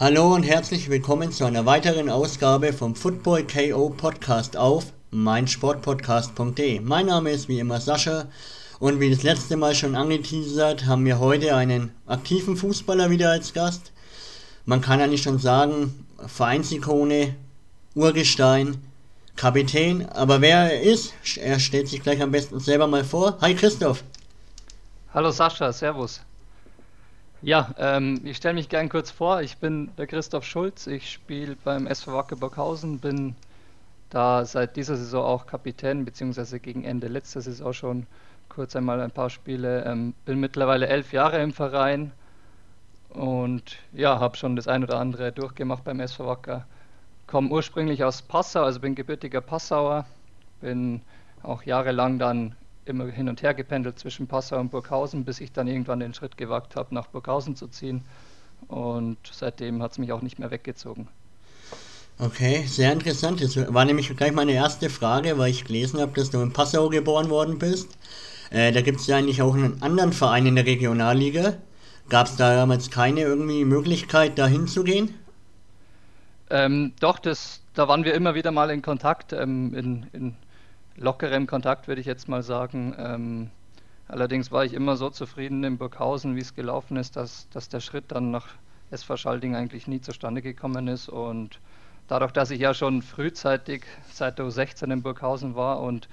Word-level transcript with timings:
Hallo 0.00 0.32
und 0.32 0.44
herzlich 0.44 0.88
willkommen 0.90 1.32
zu 1.32 1.44
einer 1.44 1.66
weiteren 1.66 2.08
Ausgabe 2.08 2.72
vom 2.72 2.94
Football 2.94 3.44
KO 3.48 3.90
Podcast 3.90 4.56
auf 4.56 4.92
meinsportpodcast.de. 5.10 6.78
Mein 6.78 7.06
Name 7.06 7.32
ist 7.32 7.48
wie 7.48 7.58
immer 7.58 7.80
Sascha 7.80 8.26
und 8.78 9.00
wie 9.00 9.10
das 9.10 9.24
letzte 9.24 9.56
Mal 9.56 9.74
schon 9.74 9.96
angeteasert, 9.96 10.86
haben 10.86 11.04
wir 11.04 11.18
heute 11.18 11.56
einen 11.56 11.90
aktiven 12.06 12.56
Fußballer 12.56 13.10
wieder 13.10 13.32
als 13.32 13.52
Gast. 13.52 13.90
Man 14.66 14.82
kann 14.82 15.00
eigentlich 15.00 15.22
schon 15.22 15.40
sagen, 15.40 16.06
Vereinsikone, 16.24 17.34
Urgestein, 17.96 18.80
Kapitän. 19.34 20.08
Aber 20.10 20.40
wer 20.40 20.74
er 20.74 20.80
ist, 20.80 21.12
er 21.38 21.58
stellt 21.58 21.88
sich 21.88 22.04
gleich 22.04 22.22
am 22.22 22.30
besten 22.30 22.60
selber 22.60 22.86
mal 22.86 23.02
vor. 23.02 23.36
Hi 23.40 23.52
Christoph. 23.52 24.04
Hallo 25.12 25.32
Sascha, 25.32 25.72
Servus. 25.72 26.20
Ja, 27.42 27.72
ähm, 27.78 28.20
ich 28.24 28.36
stelle 28.36 28.54
mich 28.54 28.68
gern 28.68 28.88
kurz 28.88 29.10
vor. 29.10 29.42
Ich 29.42 29.58
bin 29.58 29.94
der 29.96 30.06
Christoph 30.06 30.44
Schulz. 30.44 30.86
Ich 30.88 31.10
spiele 31.10 31.56
beim 31.64 31.86
SV 31.86 32.12
Wacke 32.12 32.36
Burghausen, 32.36 32.98
bin 32.98 33.36
da 34.10 34.44
seit 34.44 34.76
dieser 34.76 34.96
Saison 34.96 35.24
auch 35.24 35.46
Kapitän, 35.46 36.04
beziehungsweise 36.04 36.58
gegen 36.60 36.84
Ende 36.84 37.08
letzter 37.08 37.40
Saison 37.40 37.72
schon 37.72 38.06
kurz 38.48 38.74
einmal 38.74 39.00
ein 39.00 39.12
paar 39.12 39.30
Spiele. 39.30 39.84
Ähm, 39.84 40.14
bin 40.24 40.40
mittlerweile 40.40 40.88
elf 40.88 41.12
Jahre 41.12 41.40
im 41.40 41.52
Verein 41.52 42.12
und 43.10 43.78
ja, 43.92 44.18
habe 44.18 44.36
schon 44.36 44.56
das 44.56 44.68
ein 44.68 44.82
oder 44.82 44.98
andere 44.98 45.32
durchgemacht 45.32 45.84
beim 45.84 46.00
SV 46.00 46.26
Wacker. 46.26 46.66
Komme 47.28 47.50
ursprünglich 47.50 48.02
aus 48.04 48.22
Passau, 48.22 48.64
also 48.64 48.80
bin 48.80 48.94
gebürtiger 48.96 49.40
Passauer, 49.42 50.06
bin 50.60 51.02
auch 51.42 51.62
jahrelang 51.62 52.18
dann 52.18 52.56
immer 52.88 53.06
hin 53.06 53.28
und 53.28 53.42
her 53.42 53.54
gependelt 53.54 53.98
zwischen 53.98 54.26
Passau 54.26 54.58
und 54.58 54.70
Burghausen, 54.70 55.24
bis 55.24 55.40
ich 55.40 55.52
dann 55.52 55.68
irgendwann 55.68 56.00
den 56.00 56.14
Schritt 56.14 56.36
gewagt 56.36 56.76
habe, 56.76 56.94
nach 56.94 57.06
Burghausen 57.08 57.56
zu 57.56 57.68
ziehen. 57.68 58.02
Und 58.66 59.18
seitdem 59.30 59.82
hat 59.82 59.92
es 59.92 59.98
mich 59.98 60.12
auch 60.12 60.22
nicht 60.22 60.38
mehr 60.38 60.50
weggezogen. 60.50 61.08
Okay, 62.18 62.64
sehr 62.66 62.92
interessant. 62.92 63.40
Das 63.40 63.56
war 63.72 63.84
nämlich 63.84 64.14
gleich 64.16 64.32
meine 64.32 64.52
erste 64.52 64.90
Frage, 64.90 65.38
weil 65.38 65.50
ich 65.50 65.64
gelesen 65.64 66.00
habe, 66.00 66.12
dass 66.14 66.30
du 66.30 66.40
in 66.40 66.52
Passau 66.52 66.88
geboren 66.88 67.30
worden 67.30 67.58
bist. 67.58 67.96
Äh, 68.50 68.72
da 68.72 68.80
gibt 68.80 69.00
es 69.00 69.06
ja 69.06 69.16
eigentlich 69.16 69.40
auch 69.40 69.54
einen 69.54 69.80
anderen 69.82 70.12
Verein 70.12 70.46
in 70.46 70.56
der 70.56 70.66
Regionalliga. 70.66 71.54
Gab 72.08 72.26
es 72.26 72.36
da 72.36 72.54
damals 72.54 72.90
keine 72.90 73.20
irgendwie 73.20 73.64
Möglichkeit, 73.64 74.38
da 74.38 74.48
hinzugehen? 74.48 75.14
Ähm, 76.50 76.92
doch, 77.00 77.18
das, 77.18 77.60
da 77.74 77.86
waren 77.86 78.04
wir 78.04 78.14
immer 78.14 78.34
wieder 78.34 78.50
mal 78.50 78.70
in 78.70 78.82
Kontakt, 78.82 79.32
ähm, 79.32 79.74
in, 79.74 80.06
in, 80.12 80.36
lockerem 80.98 81.46
Kontakt 81.46 81.88
würde 81.88 82.00
ich 82.00 82.06
jetzt 82.06 82.28
mal 82.28 82.42
sagen. 82.42 82.94
Ähm, 82.98 83.50
allerdings 84.08 84.50
war 84.52 84.64
ich 84.64 84.74
immer 84.74 84.96
so 84.96 85.10
zufrieden 85.10 85.64
in 85.64 85.78
Burghausen, 85.78 86.36
wie 86.36 86.40
es 86.40 86.54
gelaufen 86.54 86.96
ist, 86.96 87.16
dass, 87.16 87.48
dass 87.50 87.68
der 87.68 87.80
Schritt 87.80 88.06
dann 88.08 88.30
nach 88.30 88.48
SV 88.90 89.16
Schalding 89.16 89.54
eigentlich 89.54 89.86
nie 89.86 90.00
zustande 90.00 90.42
gekommen 90.42 90.88
ist 90.88 91.08
und 91.08 91.60
dadurch, 92.08 92.32
dass 92.32 92.50
ich 92.50 92.60
ja 92.60 92.74
schon 92.74 93.02
frühzeitig 93.02 93.84
seit 94.12 94.38
der 94.38 94.46
U16 94.46 94.92
in 94.92 95.02
Burghausen 95.02 95.54
war 95.54 95.80
und 95.80 96.08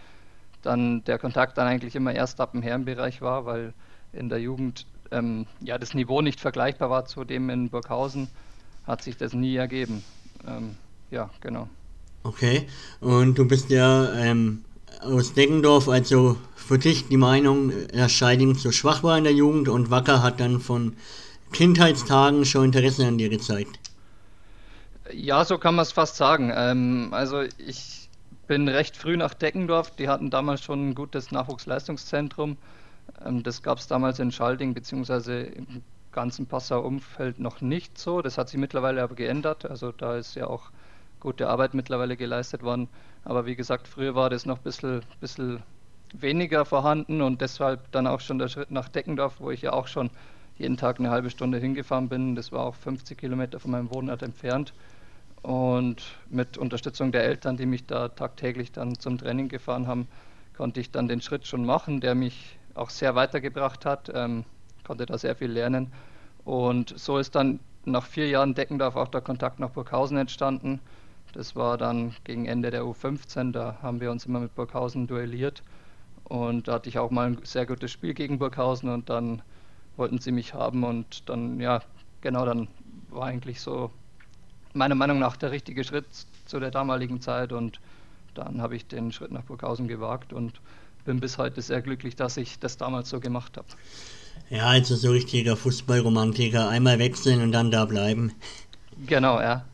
dann 0.61 1.03
der 1.06 1.19
Kontakt 1.19 1.58
dann 1.58 1.67
eigentlich 1.67 1.95
immer 1.95 2.13
erst 2.13 2.41
ab 2.41 2.52
dem 2.52 2.61
Herrenbereich 2.61 3.22
war, 3.22 3.45
weil 3.45 3.73
in 4.11 4.30
der 4.30 4.39
Jugend 4.39 4.86
ähm, 5.11 5.45
ja 5.61 5.78
das 5.78 5.94
Niveau 5.94 6.22
nicht 6.22 6.39
vergleichbar 6.39 6.89
war 6.89 7.06
zu 7.06 7.23
dem 7.23 7.50
in 7.50 7.69
Burghausen, 7.69 8.28
hat 8.86 9.02
sich 9.02 9.17
das 9.17 9.33
nie 9.33 9.56
ergeben. 9.56 10.03
Ähm, 10.47 10.75
ja, 11.11 11.30
genau. 11.39 11.69
Okay, 12.23 12.67
und 13.02 13.38
du 13.38 13.47
bist 13.47 13.69
ja 13.69 14.11
ähm, 14.16 14.64
aus 15.01 15.33
Deggendorf, 15.33 15.88
also 15.88 16.38
für 16.55 16.79
dich 16.79 17.07
die 17.07 17.17
Meinung, 17.17 17.71
dass 17.93 18.11
Scheiding 18.11 18.57
zu 18.57 18.71
schwach 18.71 19.03
war 19.03 19.17
in 19.17 19.23
der 19.23 19.33
Jugend 19.33 19.69
und 19.69 19.91
Wacker 19.91 20.23
hat 20.23 20.39
dann 20.39 20.59
von 20.59 20.95
Kindheitstagen 21.51 22.45
schon 22.45 22.65
Interesse 22.65 23.05
an 23.05 23.17
dir 23.17 23.29
gezeigt. 23.29 23.79
Ja, 25.11 25.45
so 25.45 25.57
kann 25.57 25.75
man 25.75 25.83
es 25.83 25.91
fast 25.91 26.16
sagen. 26.16 26.51
Ähm, 26.55 27.09
also 27.11 27.43
ich 27.57 28.09
bin 28.47 28.67
recht 28.67 28.97
früh 28.97 29.17
nach 29.17 29.33
Deckendorf. 29.33 29.91
Die 29.95 30.09
hatten 30.09 30.29
damals 30.29 30.63
schon 30.63 30.89
ein 30.89 30.95
gutes 30.95 31.31
Nachwuchsleistungszentrum. 31.31 32.57
Ähm, 33.23 33.44
das 33.44 33.61
gab 33.61 33.78
es 33.78 33.88
damals 33.88 34.19
in 34.19 34.31
Schalding 34.31 34.73
beziehungsweise 34.73 35.41
im 35.41 35.84
ganzen 36.11 36.47
Passauer 36.47 36.85
Umfeld 36.85 37.39
noch 37.39 37.61
nicht 37.61 37.97
so. 37.97 38.22
Das 38.22 38.38
hat 38.38 38.50
sich 38.50 38.59
mittlerweile 38.59 39.03
aber 39.03 39.16
geändert. 39.16 39.66
Also 39.66 39.91
da 39.91 40.17
ist 40.17 40.35
ja 40.35 40.47
auch 40.47 40.72
gute 41.25 41.50
Arbeit 41.50 41.74
mittlerweile 41.74 42.18
geleistet 42.18 42.62
worden. 42.62 42.88
Aber 43.24 43.47
wie 43.47 43.56
gesagt, 43.56 43.88
früher 43.88 44.13
war 44.13 44.30
das 44.30 44.46
noch 44.46 44.58
ein 44.58 44.63
bisschen, 44.63 45.02
bisschen 45.19 45.63
weniger 46.13 46.66
vorhanden 46.66 47.24
und 47.24 47.41
deshalb 47.41 47.91
dann 47.91 48.06
auch 48.06 48.19
schon 48.19 48.38
der 48.38 48.47
Schritt 48.47 48.69
nach 48.69 48.90
Deckendorf, 48.90 49.40
wo 49.40 49.50
ich 49.50 49.64
ja 49.64 49.74
auch 49.74 49.88
schon 49.88 50.12
jeden 50.59 50.78
Tag 50.78 51.00
eine 51.00 51.09
halbe 51.09 51.31
Stunde 51.31 51.58
hingefahren 51.58 52.09
bin. 52.09 52.35
Das 52.35 52.52
war 52.52 52.64
auch 52.64 52.75
50 52.75 53.18
Kilometer 53.18 53.59
von 53.59 53.72
meinem 53.72 53.91
Wohnort 53.91 54.22
entfernt. 54.22 54.74
Und 55.41 56.03
mit 56.30 56.59
Unterstützung 56.59 57.12
der 57.12 57.24
Eltern, 57.24 57.58
die 57.58 57.66
mich 57.66 57.88
da 57.88 58.09
tagtäglich 58.09 58.72
dann 58.72 59.00
zum 59.00 59.18
Training 59.18 59.50
gefahren 59.50 59.88
haben, 59.88 60.08
konnte 60.56 60.80
ich 60.80 60.91
dann 60.91 61.08
den 61.08 61.22
Schritt 61.22 61.47
schon 61.47 61.66
machen, 61.66 62.02
der 62.02 62.14
mich 62.14 62.59
auch 62.75 62.91
sehr 62.91 63.16
weitergebracht 63.16 63.84
hat, 63.84 64.12
ähm, 64.14 64.46
konnte 64.85 65.08
da 65.08 65.18
sehr 65.18 65.35
viel 65.35 65.52
lernen. 65.52 65.91
Und 66.44 66.94
so 67.00 67.18
ist 67.18 67.34
dann 67.34 67.59
nach 67.85 68.06
vier 68.06 68.28
Jahren 68.28 68.53
Deckendorf 68.53 68.96
auch 68.96 69.08
der 69.08 69.22
Kontakt 69.22 69.59
nach 69.59 69.72
Burghausen 69.72 70.18
entstanden. 70.18 70.80
Das 71.35 71.53
war 71.53 71.78
dann 71.78 72.16
gegen 72.23 72.46
Ende 72.46 72.72
der 72.72 72.84
U15, 72.84 73.51
da 73.51 73.78
haben 73.81 74.00
wir 74.00 74.09
uns 74.09 74.25
immer 74.25 74.40
mit 74.40 74.56
Burghausen 74.56 75.06
duelliert. 75.06 75.63
Und 76.23 76.69
da 76.69 76.75
hatte 76.75 76.88
ich 76.88 76.97
auch 76.97 77.12
mal 77.12 77.28
ein 77.28 77.40
sehr 77.44 77.66
gutes 77.66 77.91
Spiel 77.91 78.13
gegen 78.13 78.40
Burghausen 78.40 78.88
und 78.88 79.09
dann 79.09 79.41
wollten 79.97 80.19
sie 80.19 80.31
mich 80.31 80.53
haben 80.53 80.85
und 80.85 81.29
dann, 81.29 81.59
ja, 81.59 81.81
genau, 82.22 82.46
dann 82.46 82.69
war 83.09 83.25
eigentlich 83.25 83.59
so 83.59 83.91
meiner 84.73 84.96
Meinung 84.96 85.19
nach 85.19 85.35
der 85.35 85.51
richtige 85.51 85.84
Schritt 85.84 86.06
zu 86.46 86.59
der 86.62 86.72
damaligen 86.72 87.19
Zeit 87.19 87.52
und 87.52 87.81
dann 88.34 88.62
habe 88.62 88.78
ich 88.78 88.88
den 88.88 89.12
Schritt 89.12 89.31
nach 89.31 89.44
Burghausen 89.44 89.90
gewagt 89.90 90.31
und 90.31 90.62
bin 91.03 91.19
bis 91.19 91.38
heute 91.38 91.62
sehr 91.62 91.81
glücklich, 91.81 92.16
dass 92.16 92.38
ich 92.38 92.59
das 92.59 92.78
damals 92.78 93.09
so 93.09 93.19
gemacht 93.19 93.57
habe. 93.57 93.67
Ja, 94.50 94.67
also 94.67 94.96
so 94.96 95.12
richtiger 95.12 95.57
Fußballromantiker, 95.57 96.69
einmal 96.69 96.97
wechseln 96.97 97.41
und 97.41 97.52
dann 97.52 97.72
da 97.72 97.84
bleiben. 97.84 98.31
Genau, 99.06 99.41
ja. 99.41 99.66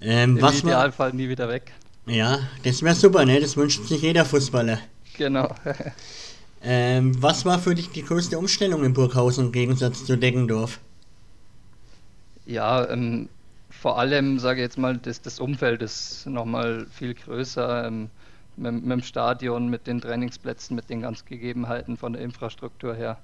Ähm, 0.00 0.36
Im 0.36 0.42
was 0.42 0.60
Idealfall 0.60 1.12
nie 1.12 1.28
wieder 1.28 1.48
weg. 1.48 1.72
Ja, 2.06 2.38
das 2.62 2.82
wäre 2.82 2.94
super, 2.94 3.24
ne? 3.24 3.40
Das 3.40 3.56
wünscht 3.56 3.84
sich 3.84 4.02
jeder 4.02 4.24
Fußballer. 4.24 4.78
Genau. 5.16 5.54
ähm, 6.62 7.20
was 7.22 7.44
war 7.44 7.58
für 7.58 7.74
dich 7.74 7.90
die 7.90 8.02
größte 8.02 8.38
Umstellung 8.38 8.84
in 8.84 8.92
Burghausen 8.92 9.46
im 9.46 9.52
Gegensatz 9.52 10.04
zu 10.04 10.16
Deggendorf? 10.16 10.80
Ja, 12.46 12.88
ähm, 12.90 13.28
vor 13.70 13.98
allem, 13.98 14.38
sage 14.38 14.60
ich 14.60 14.64
jetzt 14.64 14.78
mal, 14.78 14.98
das, 14.98 15.22
das 15.22 15.40
Umfeld 15.40 15.82
ist 15.82 16.26
nochmal 16.26 16.86
viel 16.90 17.14
größer 17.14 17.86
ähm, 17.86 18.10
mit, 18.56 18.72
mit, 18.82 18.92
dem 18.92 19.02
Stadion, 19.02 19.68
mit 19.68 19.86
den 19.86 20.00
Trainingsplätzen, 20.00 20.76
mit 20.76 20.90
den 20.90 21.00
ganzen 21.00 21.26
Gegebenheiten 21.26 21.96
von 21.96 22.12
der 22.12 22.22
Infrastruktur 22.22 22.94
her. 22.94 23.18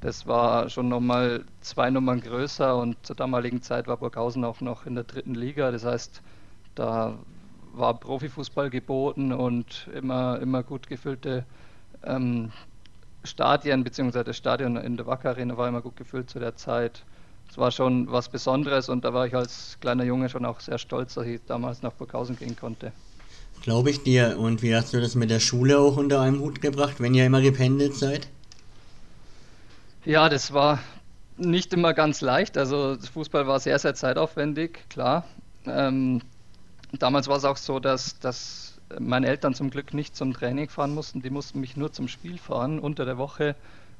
Das 0.00 0.26
war 0.26 0.70
schon 0.70 0.88
nochmal 0.88 1.44
zwei 1.60 1.90
Nummern 1.90 2.20
größer 2.20 2.76
und 2.76 2.96
zur 3.04 3.16
damaligen 3.16 3.60
Zeit 3.62 3.86
war 3.86 3.98
Burghausen 3.98 4.44
auch 4.44 4.60
noch 4.60 4.86
in 4.86 4.94
der 4.94 5.04
dritten 5.04 5.34
Liga. 5.34 5.70
Das 5.70 5.84
heißt, 5.84 6.22
da 6.74 7.18
war 7.72 7.94
Profifußball 7.94 8.70
geboten 8.70 9.32
und 9.32 9.88
immer, 9.94 10.40
immer 10.40 10.62
gut 10.62 10.86
gefüllte 10.86 11.44
ähm, 12.02 12.50
Stadien, 13.24 13.84
beziehungsweise 13.84 14.24
das 14.24 14.36
Stadion 14.36 14.76
in 14.76 14.96
der 14.96 15.06
Wacker 15.06 15.30
Arena 15.30 15.56
war 15.56 15.68
immer 15.68 15.82
gut 15.82 15.96
gefüllt 15.96 16.30
zu 16.30 16.38
der 16.38 16.56
Zeit 16.56 17.04
es 17.50 17.58
war 17.58 17.72
schon 17.72 18.10
was 18.10 18.28
Besonderes 18.28 18.88
und 18.88 19.04
da 19.04 19.12
war 19.12 19.26
ich 19.26 19.34
als 19.34 19.76
kleiner 19.80 20.04
Junge 20.04 20.28
schon 20.28 20.44
auch 20.44 20.60
sehr 20.60 20.78
stolz, 20.78 21.14
dass 21.14 21.26
ich 21.26 21.40
damals 21.48 21.82
nach 21.82 21.92
Burghausen 21.92 22.36
gehen 22.36 22.54
konnte. 22.54 22.92
Glaube 23.62 23.90
ich 23.90 24.02
dir. 24.02 24.38
Und 24.38 24.62
wie 24.62 24.74
hast 24.74 24.94
du 24.94 25.00
das 25.00 25.16
mit 25.16 25.30
der 25.30 25.40
Schule 25.40 25.78
auch 25.78 25.96
unter 25.96 26.20
einem 26.20 26.40
Hut 26.40 26.60
gebracht, 26.60 27.00
wenn 27.00 27.12
ihr 27.12 27.26
immer 27.26 27.40
gependelt 27.40 27.94
seid? 27.94 28.28
Ja, 30.04 30.28
das 30.28 30.52
war 30.52 30.78
nicht 31.36 31.72
immer 31.74 31.92
ganz 31.94 32.20
leicht. 32.20 32.56
Also 32.56 32.96
Fußball 33.12 33.46
war 33.46 33.60
sehr, 33.60 33.78
sehr 33.78 33.94
zeitaufwendig, 33.94 34.88
klar. 34.88 35.24
Ähm, 35.66 36.22
damals 36.98 37.28
war 37.28 37.36
es 37.36 37.44
auch 37.44 37.56
so, 37.56 37.80
dass, 37.80 38.18
dass 38.18 38.80
meine 38.98 39.26
Eltern 39.28 39.54
zum 39.54 39.70
Glück 39.70 39.92
nicht 39.94 40.16
zum 40.16 40.32
Training 40.32 40.68
fahren 40.68 40.94
mussten. 40.94 41.22
Die 41.22 41.30
mussten 41.30 41.60
mich 41.60 41.76
nur 41.76 41.92
zum 41.92 42.08
Spiel 42.08 42.38
fahren. 42.38 42.78
Unter 42.78 43.04
der 43.04 43.18
Woche 43.18 43.56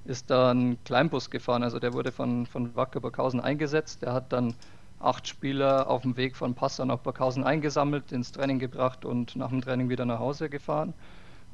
ist 0.06 0.31
da 0.31 0.52
ein 0.52 0.82
Kleinbus 0.85 1.31
gefahren. 1.31 1.62
Also 1.62 1.79
der 1.79 1.93
wurde 1.93 2.12
von, 2.12 2.47
von 2.47 2.75
Wacker 2.75 3.00
Burghausen 3.00 3.41
eingesetzt. 3.41 4.02
Der 4.02 4.14
hat 4.14 4.32
dann 4.32 4.55
acht 5.00 5.29
Spieler 5.29 5.88
auf 5.88 6.02
dem 6.02 6.17
Weg 6.17 6.37
von 6.37 6.55
Passau 6.55 6.85
nach 6.87 6.99
Burghausen 6.99 7.44
eingesammelt, 7.44 8.11
ins 8.12 8.32
Training 8.32 8.58
gebracht 8.58 9.05
und 9.05 9.37
nach 9.37 9.50
dem 9.50 9.61
Training 9.61 9.88
wieder 9.91 10.06
nach 10.06 10.19
Hause 10.19 10.49
gefahren. 10.49 10.94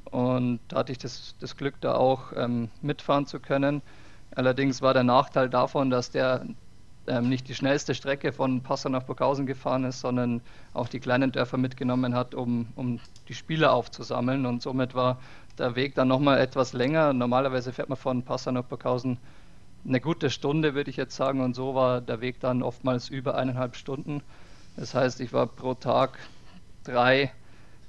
Und 0.04 0.60
da 0.68 0.78
hatte 0.78 0.92
ich 0.92 0.98
das, 0.98 1.34
das 1.40 1.56
Glück, 1.56 1.74
da 1.80 1.96
auch 1.96 2.32
ähm, 2.36 2.70
mitfahren 2.80 3.26
zu 3.26 3.40
können. 3.40 3.82
Allerdings 4.34 4.82
war 4.82 4.94
der 4.94 5.04
Nachteil 5.04 5.48
davon, 5.48 5.90
dass 5.90 6.10
der 6.10 6.46
ähm, 7.06 7.28
nicht 7.28 7.48
die 7.48 7.54
schnellste 7.54 7.94
Strecke 7.94 8.32
von 8.32 8.62
Passau 8.62 8.88
nach 8.88 9.04
Burghausen 9.04 9.46
gefahren 9.46 9.84
ist, 9.84 10.00
sondern 10.00 10.42
auch 10.72 10.88
die 10.88 11.00
kleinen 11.00 11.32
Dörfer 11.32 11.56
mitgenommen 11.56 12.14
hat, 12.14 12.34
um, 12.34 12.68
um 12.74 12.98
die 13.28 13.34
Spieler 13.34 13.72
aufzusammeln. 13.72 14.44
Und 14.44 14.62
somit 14.62 14.94
war 14.94 15.20
der 15.58 15.76
Weg 15.76 15.94
dann 15.94 16.08
nochmal 16.08 16.38
etwas 16.38 16.72
länger. 16.72 17.12
Normalerweise 17.12 17.72
fährt 17.72 17.88
man 17.88 17.96
von 17.96 18.22
Passau 18.24 18.50
nach 18.50 18.64
Burghausen 18.64 19.18
eine 19.86 20.00
gute 20.00 20.30
Stunde, 20.30 20.74
würde 20.74 20.90
ich 20.90 20.96
jetzt 20.96 21.14
sagen. 21.14 21.40
Und 21.40 21.54
so 21.54 21.74
war 21.74 22.00
der 22.00 22.20
Weg 22.20 22.40
dann 22.40 22.62
oftmals 22.62 23.08
über 23.08 23.36
eineinhalb 23.36 23.76
Stunden. 23.76 24.22
Das 24.76 24.94
heißt, 24.94 25.20
ich 25.20 25.32
war 25.32 25.46
pro 25.46 25.74
Tag 25.74 26.18
drei, 26.84 27.32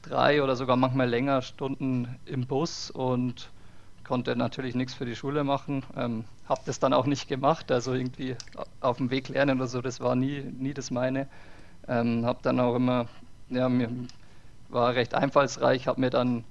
drei 0.03 0.43
oder 0.43 0.55
sogar 0.55 0.75
manchmal 0.75 1.09
länger 1.09 1.41
Stunden 1.41 2.19
im 2.25 2.45
Bus 2.45 2.91
und 2.91 3.49
konnte 4.07 4.35
natürlich 4.35 4.73
nichts 4.73 4.93
für 4.93 5.05
die 5.05 5.15
Schule 5.15 5.43
machen. 5.43 5.83
Ähm, 5.95 6.23
habe 6.47 6.61
das 6.65 6.79
dann 6.79 6.93
auch 6.93 7.05
nicht 7.05 7.27
gemacht, 7.27 7.71
also 7.71 7.93
irgendwie 7.93 8.35
auf 8.79 8.97
dem 8.97 9.11
Weg 9.11 9.27
lernen 9.29 9.57
oder 9.57 9.67
so, 9.67 9.81
das 9.81 9.99
war 9.99 10.15
nie, 10.15 10.41
nie 10.41 10.73
das 10.73 10.91
meine. 10.91 11.27
Ähm, 11.87 12.25
habe 12.25 12.39
dann 12.41 12.59
auch 12.59 12.75
immer, 12.75 13.07
ja, 13.49 13.69
mir 13.69 13.89
war 14.69 14.95
recht 14.95 15.13
einfallsreich, 15.13 15.87
habe 15.87 16.01
mir 16.01 16.09
dann 16.09 16.43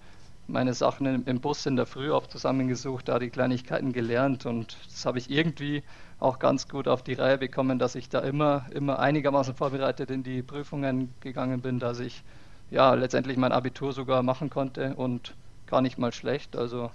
meine 0.49 0.75
Sachen 0.75 1.25
im, 1.27 1.41
Bus 1.41 1.67
in 1.67 1.77
der 1.77 1.87
Früh 1.87 2.13
auch 2.13 2.27
zusammengesucht, 2.27 3.09
da 3.09 3.19
die 3.19 3.31
Kleinigkeiten 3.31 3.93
gelernt 3.93 4.47
und 4.47 4.77
das 4.91 5.05
habe 5.05 5.19
ich 5.19 5.31
irgendwie 5.31 5.83
auch 6.21 6.39
ganz 6.39 6.69
gut 6.69 6.89
auf 6.89 7.03
die 7.03 7.15
Reihe 7.15 7.39
bekommen, 7.39 7.79
dass 7.79 7.95
ich 7.95 8.09
da 8.09 8.21
immer, 8.21 8.67
immer 8.73 8.99
einigermaßen 8.99 9.55
vorbereitet 9.55 10.11
in 10.11 10.23
die 10.23 10.43
Prüfungen 10.43 11.13
gegangen 11.21 11.61
bin, 11.63 11.79
dass 11.81 11.99
ich 12.01 12.23
ja 12.71 12.95
letztendlich 12.95 13.37
mein 13.37 13.53
Abitur 13.53 13.93
sogar 13.93 14.23
machen 14.23 14.51
konnte 14.51 14.95
und 14.95 15.35
gar 15.67 15.81
nicht 15.81 15.99
mal 15.99 16.13
schlecht. 16.13 16.57
Also 16.57 16.91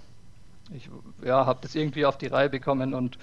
ich 0.74 0.88
ja, 1.24 1.46
habe 1.46 1.60
das 1.62 1.74
irgendwie 1.74 2.06
auf 2.06 2.18
die 2.18 2.26
Reihe 2.26 2.48
bekommen 2.48 2.94
und 2.94 3.18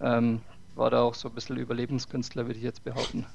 ähm, 0.00 0.40
war 0.74 0.90
da 0.90 1.02
auch 1.02 1.14
so 1.14 1.28
ein 1.28 1.34
bisschen 1.34 1.56
Überlebenskünstler, 1.56 2.46
würde 2.46 2.58
ich 2.58 2.64
jetzt 2.64 2.84
behaupten. 2.84 3.26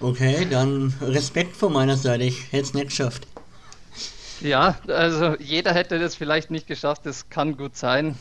Okay, 0.00 0.46
dann 0.50 0.94
Respekt 1.02 1.56
von 1.56 1.72
meiner 1.72 1.96
Seite. 1.96 2.24
Ich 2.24 2.52
hätte 2.52 2.62
es 2.62 2.74
nicht 2.74 2.88
geschafft. 2.88 3.26
Ja, 4.40 4.76
also 4.88 5.34
jeder 5.38 5.72
hätte 5.72 5.98
das 5.98 6.14
vielleicht 6.14 6.50
nicht 6.50 6.66
geschafft, 6.66 7.06
das 7.06 7.28
kann 7.30 7.56
gut 7.56 7.76
sein. 7.76 8.16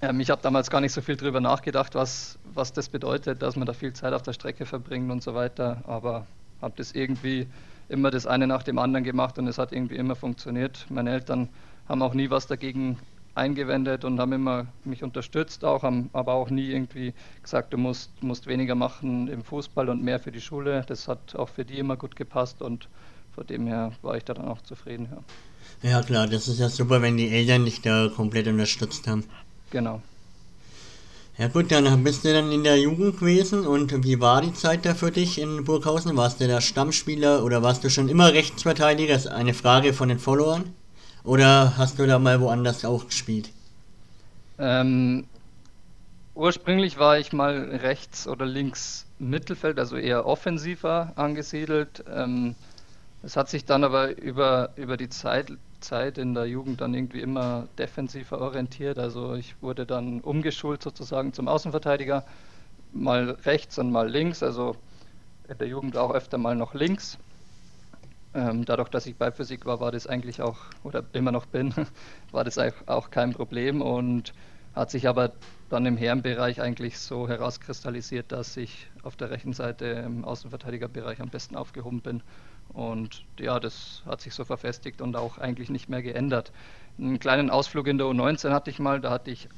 Ähm, 0.00 0.20
ich 0.20 0.30
habe 0.30 0.42
damals 0.42 0.70
gar 0.70 0.80
nicht 0.80 0.92
so 0.92 1.00
viel 1.00 1.16
drüber 1.16 1.40
nachgedacht, 1.40 1.94
was, 1.94 2.38
was 2.54 2.72
das 2.72 2.88
bedeutet, 2.88 3.42
dass 3.42 3.56
man 3.56 3.66
da 3.66 3.72
viel 3.72 3.92
Zeit 3.92 4.12
auf 4.12 4.22
der 4.22 4.32
Strecke 4.32 4.66
verbringt 4.66 5.10
und 5.10 5.22
so 5.22 5.34
weiter, 5.34 5.82
aber 5.86 6.26
habe 6.62 6.74
das 6.76 6.92
irgendwie 6.92 7.46
immer 7.88 8.10
das 8.10 8.26
eine 8.26 8.46
nach 8.46 8.62
dem 8.62 8.78
anderen 8.78 9.04
gemacht 9.04 9.38
und 9.38 9.46
es 9.46 9.58
hat 9.58 9.72
irgendwie 9.72 9.96
immer 9.96 10.16
funktioniert. 10.16 10.86
Meine 10.88 11.10
Eltern 11.12 11.48
haben 11.88 12.00
auch 12.00 12.14
nie 12.14 12.30
was 12.30 12.46
dagegen 12.46 12.98
eingewendet 13.34 14.04
und 14.04 14.20
haben 14.20 14.32
immer 14.32 14.66
mich 14.84 15.02
unterstützt, 15.02 15.64
auch 15.64 15.82
haben 15.82 16.10
aber 16.12 16.34
auch 16.34 16.50
nie 16.50 16.70
irgendwie 16.70 17.14
gesagt, 17.42 17.72
du 17.72 17.78
musst, 17.78 18.10
musst 18.22 18.46
weniger 18.46 18.74
machen 18.74 19.28
im 19.28 19.42
Fußball 19.42 19.88
und 19.88 20.02
mehr 20.02 20.20
für 20.20 20.32
die 20.32 20.40
Schule. 20.40 20.84
Das 20.86 21.08
hat 21.08 21.34
auch 21.36 21.48
für 21.48 21.64
die 21.64 21.78
immer 21.78 21.96
gut 21.96 22.16
gepasst 22.16 22.62
und 22.62 22.88
von 23.34 23.46
dem 23.46 23.66
her 23.66 23.92
war 24.02 24.16
ich 24.16 24.24
da 24.24 24.34
dann 24.34 24.46
auch 24.46 24.62
zufrieden. 24.62 25.08
Ja. 25.82 25.90
ja 25.90 26.02
klar, 26.02 26.26
das 26.26 26.46
ist 26.46 26.60
ja 26.60 26.68
super, 26.68 27.02
wenn 27.02 27.16
die 27.16 27.30
Eltern 27.30 27.64
dich 27.64 27.80
da 27.80 28.08
komplett 28.14 28.46
unterstützt 28.46 29.08
haben. 29.08 29.24
Genau. 29.70 30.00
Ja 31.36 31.48
gut, 31.48 31.72
dann 31.72 32.04
bist 32.04 32.24
du 32.24 32.32
dann 32.32 32.52
in 32.52 32.62
der 32.62 32.78
Jugend 32.78 33.18
gewesen 33.18 33.66
und 33.66 34.04
wie 34.04 34.20
war 34.20 34.40
die 34.40 34.52
Zeit 34.52 34.86
da 34.86 34.94
für 34.94 35.10
dich 35.10 35.40
in 35.40 35.64
Burghausen? 35.64 36.16
Warst 36.16 36.40
du 36.40 36.46
da 36.46 36.60
Stammspieler 36.60 37.42
oder 37.42 37.60
warst 37.60 37.82
du 37.82 37.90
schon 37.90 38.08
immer 38.08 38.32
Rechtsverteidiger? 38.32 39.14
Das 39.14 39.24
ist 39.24 39.32
eine 39.32 39.52
Frage 39.52 39.92
von 39.92 40.08
den 40.08 40.20
Followern. 40.20 40.72
Oder 41.24 41.76
hast 41.78 41.98
du 41.98 42.06
da 42.06 42.18
mal 42.18 42.40
woanders 42.40 42.84
auch 42.84 43.06
gespielt? 43.06 43.50
Ähm, 44.58 45.26
ursprünglich 46.34 46.98
war 46.98 47.18
ich 47.18 47.32
mal 47.32 47.76
rechts 47.76 48.28
oder 48.28 48.46
links 48.46 49.06
Mittelfeld, 49.18 49.78
also 49.78 49.96
eher 49.96 50.26
offensiver 50.26 51.12
angesiedelt. 51.16 52.04
Ähm, 52.12 52.54
es 53.22 53.36
hat 53.36 53.48
sich 53.48 53.64
dann 53.64 53.84
aber 53.84 54.18
über, 54.18 54.70
über 54.76 54.96
die 54.98 55.08
Zeit, 55.08 55.50
Zeit 55.80 56.18
in 56.18 56.34
der 56.34 56.46
Jugend 56.46 56.80
dann 56.82 56.94
irgendwie 56.94 57.20
immer 57.20 57.68
defensiver 57.78 58.40
orientiert. 58.40 58.98
Also 58.98 59.34
ich 59.34 59.54
wurde 59.62 59.86
dann 59.86 60.20
umgeschult 60.20 60.82
sozusagen 60.82 61.32
zum 61.32 61.48
Außenverteidiger, 61.48 62.24
mal 62.92 63.30
rechts 63.44 63.78
und 63.78 63.90
mal 63.90 64.08
links. 64.10 64.42
Also 64.42 64.76
in 65.48 65.58
der 65.58 65.68
Jugend 65.68 65.96
auch 65.96 66.12
öfter 66.12 66.38
mal 66.38 66.56
noch 66.56 66.74
links. 66.74 67.18
Ähm, 68.34 68.64
dadurch, 68.64 68.88
dass 68.88 69.06
ich 69.06 69.16
bei 69.16 69.30
Physik 69.30 69.64
war, 69.64 69.78
war 69.78 69.92
das 69.92 70.08
eigentlich 70.08 70.42
auch, 70.42 70.58
oder 70.82 71.04
immer 71.12 71.30
noch 71.30 71.46
bin, 71.46 71.72
war 72.32 72.42
das 72.42 72.58
auch 72.86 73.10
kein 73.10 73.32
Problem 73.32 73.80
und 73.80 74.32
hat 74.74 74.90
sich 74.90 75.06
aber 75.06 75.32
dann 75.68 75.86
im 75.86 75.96
Herrenbereich 75.96 76.60
eigentlich 76.60 76.98
so 76.98 77.28
herauskristallisiert, 77.28 78.32
dass 78.32 78.56
ich 78.56 78.88
auf 79.04 79.14
der 79.14 79.30
rechten 79.30 79.52
Seite 79.52 79.84
im 79.86 80.24
Außenverteidigerbereich 80.24 81.20
am 81.20 81.30
besten 81.30 81.54
aufgehoben 81.54 82.00
bin. 82.00 82.22
Und 82.68 83.24
ja, 83.38 83.60
das 83.60 84.02
hat 84.04 84.20
sich 84.20 84.34
so 84.34 84.44
verfestigt 84.44 85.00
und 85.00 85.14
auch 85.14 85.38
eigentlich 85.38 85.70
nicht 85.70 85.88
mehr 85.88 86.02
geändert. 86.02 86.50
Einen 86.98 87.20
kleinen 87.20 87.50
Ausflug 87.50 87.86
in 87.86 87.98
der 87.98 88.08
U19 88.08 88.50
hatte 88.50 88.70
ich 88.70 88.80
mal, 88.80 89.00
da 89.00 89.10
hatte 89.10 89.30
ich, 89.30 89.48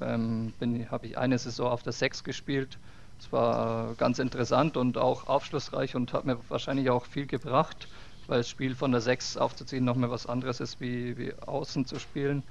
ähm, 0.00 0.54
habe 0.88 1.06
ich 1.08 1.18
eine 1.18 1.36
Saison 1.36 1.68
auf 1.68 1.82
der 1.82 1.92
6 1.92 2.22
gespielt. 2.22 2.78
Das 3.18 3.32
war 3.32 3.94
ganz 3.96 4.20
interessant 4.20 4.76
und 4.76 4.98
auch 4.98 5.26
aufschlussreich 5.26 5.96
und 5.96 6.12
hat 6.12 6.24
mir 6.24 6.38
wahrscheinlich 6.48 6.90
auch 6.90 7.06
viel 7.06 7.26
gebracht 7.26 7.88
weil 8.30 8.38
das 8.38 8.48
Spiel 8.48 8.74
von 8.74 8.92
der 8.92 9.00
6 9.00 9.36
aufzuziehen 9.36 9.84
nochmal 9.84 10.10
was 10.10 10.26
anderes 10.26 10.60
ist, 10.60 10.80
wie, 10.80 11.18
wie 11.18 11.34
außen 11.34 11.84
zu 11.84 11.98
spielen. 11.98 12.44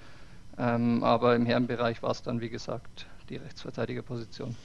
Ähm, 0.58 1.04
aber 1.04 1.36
im 1.36 1.46
Herrenbereich 1.46 2.04
war 2.04 2.12
es 2.12 2.22
dann, 2.22 2.42
wie 2.42 2.50
gesagt, 2.50 3.06
die 3.30 3.38
Rechtsverteidigerposition. 3.38 4.56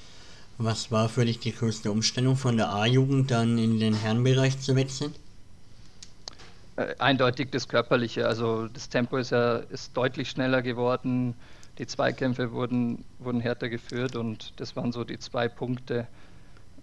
Was 0.58 0.90
war 0.90 1.08
für 1.08 1.24
dich 1.24 1.38
die 1.38 1.52
größte 1.52 1.90
Umstellung 1.90 2.36
von 2.36 2.56
der 2.56 2.70
A-Jugend 2.70 3.30
dann 3.30 3.58
in 3.58 3.78
den 3.78 3.94
Herrenbereich 3.94 4.58
zu 4.58 4.74
wechseln? 4.74 5.14
Äh, 6.76 6.94
eindeutig 6.98 7.50
das 7.50 7.68
Körperliche. 7.68 8.26
Also 8.26 8.66
das 8.66 8.88
Tempo 8.88 9.16
ist 9.16 9.30
ja 9.30 9.56
ist 9.56 9.96
deutlich 9.96 10.30
schneller 10.30 10.62
geworden. 10.62 11.34
Die 11.78 11.86
Zweikämpfe 11.86 12.52
wurden, 12.52 13.04
wurden 13.20 13.40
härter 13.40 13.68
geführt 13.68 14.16
und 14.16 14.52
das 14.56 14.74
waren 14.76 14.92
so 14.92 15.04
die 15.04 15.18
zwei 15.18 15.48
Punkte, 15.48 16.06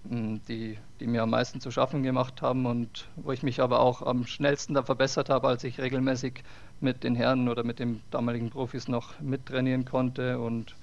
die, 0.04 0.78
die 1.00 1.08
mir 1.08 1.24
am 1.24 1.30
meisten 1.30 1.62
zu 1.62 1.72
schaffen 1.72 2.04
gemacht 2.04 2.42
haben 2.42 2.66
und 2.66 3.08
wo 3.16 3.32
ich 3.32 3.44
mich 3.44 3.62
aber 3.62 3.80
auch 3.80 4.02
am 4.02 4.26
schnellsten 4.26 4.74
da 4.74 4.84
verbessert 4.84 5.30
habe, 5.30 5.48
als 5.48 5.64
ich 5.64 5.80
regelmäßig 5.80 6.44
mit 6.80 7.04
den 7.04 7.16
Herren 7.16 7.48
oder 7.48 7.64
mit 7.64 7.80
den 7.80 8.02
damaligen 8.10 8.50
Profis 8.50 8.88
noch 8.88 9.20
mittrainieren 9.20 9.86
konnte. 9.86 10.40
Und 10.40 10.76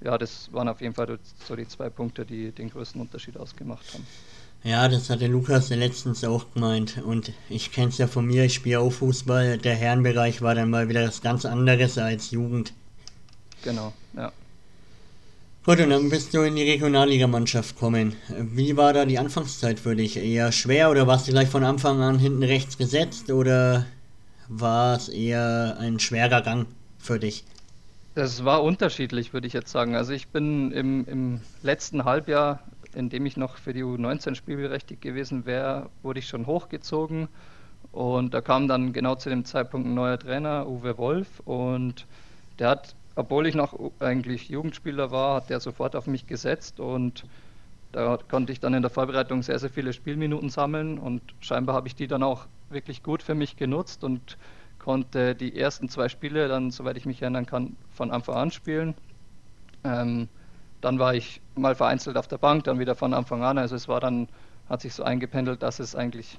ja, 0.00 0.18
das 0.18 0.52
waren 0.52 0.68
auf 0.68 0.80
jeden 0.80 0.94
Fall 0.94 1.18
so 1.46 1.54
die 1.54 1.68
zwei 1.68 1.90
Punkte, 1.90 2.26
die 2.26 2.50
den 2.50 2.70
größten 2.70 3.00
Unterschied 3.00 3.36
ausgemacht 3.36 3.94
haben. 3.94 4.06
Ja, 4.62 4.88
das 4.88 5.08
hatte 5.08 5.26
Lukas 5.26 5.70
letztens 5.70 6.22
auch 6.24 6.52
gemeint. 6.52 6.98
Und 7.02 7.32
ich 7.48 7.72
kenne 7.72 7.88
es 7.88 7.98
ja 7.98 8.06
von 8.06 8.26
mir, 8.26 8.44
ich 8.44 8.54
spiele 8.54 8.80
auch 8.80 8.90
Fußball. 8.90 9.58
Der 9.58 9.74
Herrenbereich 9.74 10.42
war 10.42 10.54
dann 10.54 10.70
mal 10.70 10.88
wieder 10.88 11.06
was 11.06 11.22
ganz 11.22 11.44
anderes 11.46 11.96
als 11.96 12.30
Jugend. 12.30 12.72
Genau, 13.62 13.92
ja. 14.14 14.32
Gut, 15.62 15.78
und 15.78 15.90
dann 15.90 16.08
bist 16.08 16.32
du 16.32 16.40
in 16.40 16.56
die 16.56 16.62
Regionalligamannschaft 16.62 17.74
gekommen. 17.74 18.16
Wie 18.28 18.78
war 18.78 18.94
da 18.94 19.04
die 19.04 19.18
Anfangszeit 19.18 19.78
für 19.78 19.94
dich? 19.94 20.16
Eher 20.16 20.52
schwer 20.52 20.90
oder 20.90 21.06
warst 21.06 21.28
du 21.28 21.32
gleich 21.32 21.50
von 21.50 21.64
Anfang 21.64 22.00
an 22.00 22.18
hinten 22.18 22.42
rechts 22.42 22.78
gesetzt 22.78 23.30
oder 23.30 23.84
war 24.48 24.96
es 24.96 25.10
eher 25.10 25.76
ein 25.78 26.00
schwerer 26.00 26.40
Gang 26.40 26.66
für 26.98 27.18
dich? 27.18 27.44
Das 28.14 28.42
war 28.46 28.62
unterschiedlich, 28.62 29.34
würde 29.34 29.46
ich 29.46 29.52
jetzt 29.52 29.70
sagen. 29.70 29.94
Also 29.94 30.14
ich 30.14 30.28
bin 30.28 30.72
im, 30.72 31.04
im 31.04 31.40
letzten 31.62 32.06
Halbjahr, 32.06 32.60
in 32.94 33.10
dem 33.10 33.26
ich 33.26 33.36
noch 33.36 33.58
für 33.58 33.74
die 33.74 33.84
U19 33.84 34.36
spielberechtigt 34.36 35.02
gewesen 35.02 35.44
wäre, 35.44 35.90
wurde 36.02 36.20
ich 36.20 36.26
schon 36.26 36.46
hochgezogen. 36.46 37.28
Und 37.92 38.32
da 38.32 38.40
kam 38.40 38.66
dann 38.66 38.94
genau 38.94 39.14
zu 39.14 39.28
dem 39.28 39.44
Zeitpunkt 39.44 39.86
ein 39.86 39.94
neuer 39.94 40.18
Trainer, 40.18 40.66
Uwe 40.66 40.96
Wolf, 40.96 41.28
und 41.44 42.06
der 42.58 42.70
hat 42.70 42.94
obwohl 43.20 43.46
ich 43.46 43.54
noch 43.54 43.78
eigentlich 44.00 44.48
Jugendspieler 44.48 45.10
war, 45.10 45.36
hat 45.36 45.50
der 45.50 45.60
sofort 45.60 45.94
auf 45.94 46.06
mich 46.06 46.26
gesetzt 46.26 46.80
und 46.80 47.24
da 47.92 48.18
konnte 48.28 48.52
ich 48.52 48.60
dann 48.60 48.74
in 48.74 48.82
der 48.82 48.90
Vorbereitung 48.90 49.42
sehr, 49.42 49.58
sehr 49.58 49.70
viele 49.70 49.92
Spielminuten 49.92 50.48
sammeln 50.48 50.98
und 50.98 51.22
scheinbar 51.40 51.74
habe 51.74 51.88
ich 51.88 51.94
die 51.94 52.06
dann 52.06 52.22
auch 52.22 52.46
wirklich 52.70 53.02
gut 53.02 53.22
für 53.22 53.34
mich 53.34 53.56
genutzt 53.56 54.04
und 54.04 54.38
konnte 54.78 55.34
die 55.34 55.58
ersten 55.58 55.88
zwei 55.88 56.08
Spiele 56.08 56.48
dann, 56.48 56.70
soweit 56.70 56.96
ich 56.96 57.04
mich 57.04 57.20
erinnern 57.20 57.46
kann, 57.46 57.76
von 57.92 58.10
Anfang 58.10 58.36
an 58.36 58.50
spielen. 58.50 58.94
Ähm, 59.84 60.28
dann 60.80 60.98
war 60.98 61.14
ich 61.14 61.42
mal 61.56 61.74
vereinzelt 61.74 62.16
auf 62.16 62.28
der 62.28 62.38
Bank, 62.38 62.64
dann 62.64 62.78
wieder 62.78 62.94
von 62.94 63.12
Anfang 63.12 63.42
an. 63.42 63.58
Also 63.58 63.76
es 63.76 63.88
war 63.88 64.00
dann, 64.00 64.28
hat 64.68 64.80
sich 64.80 64.94
so 64.94 65.02
eingependelt, 65.02 65.62
dass 65.62 65.78
es 65.78 65.94
eigentlich 65.94 66.38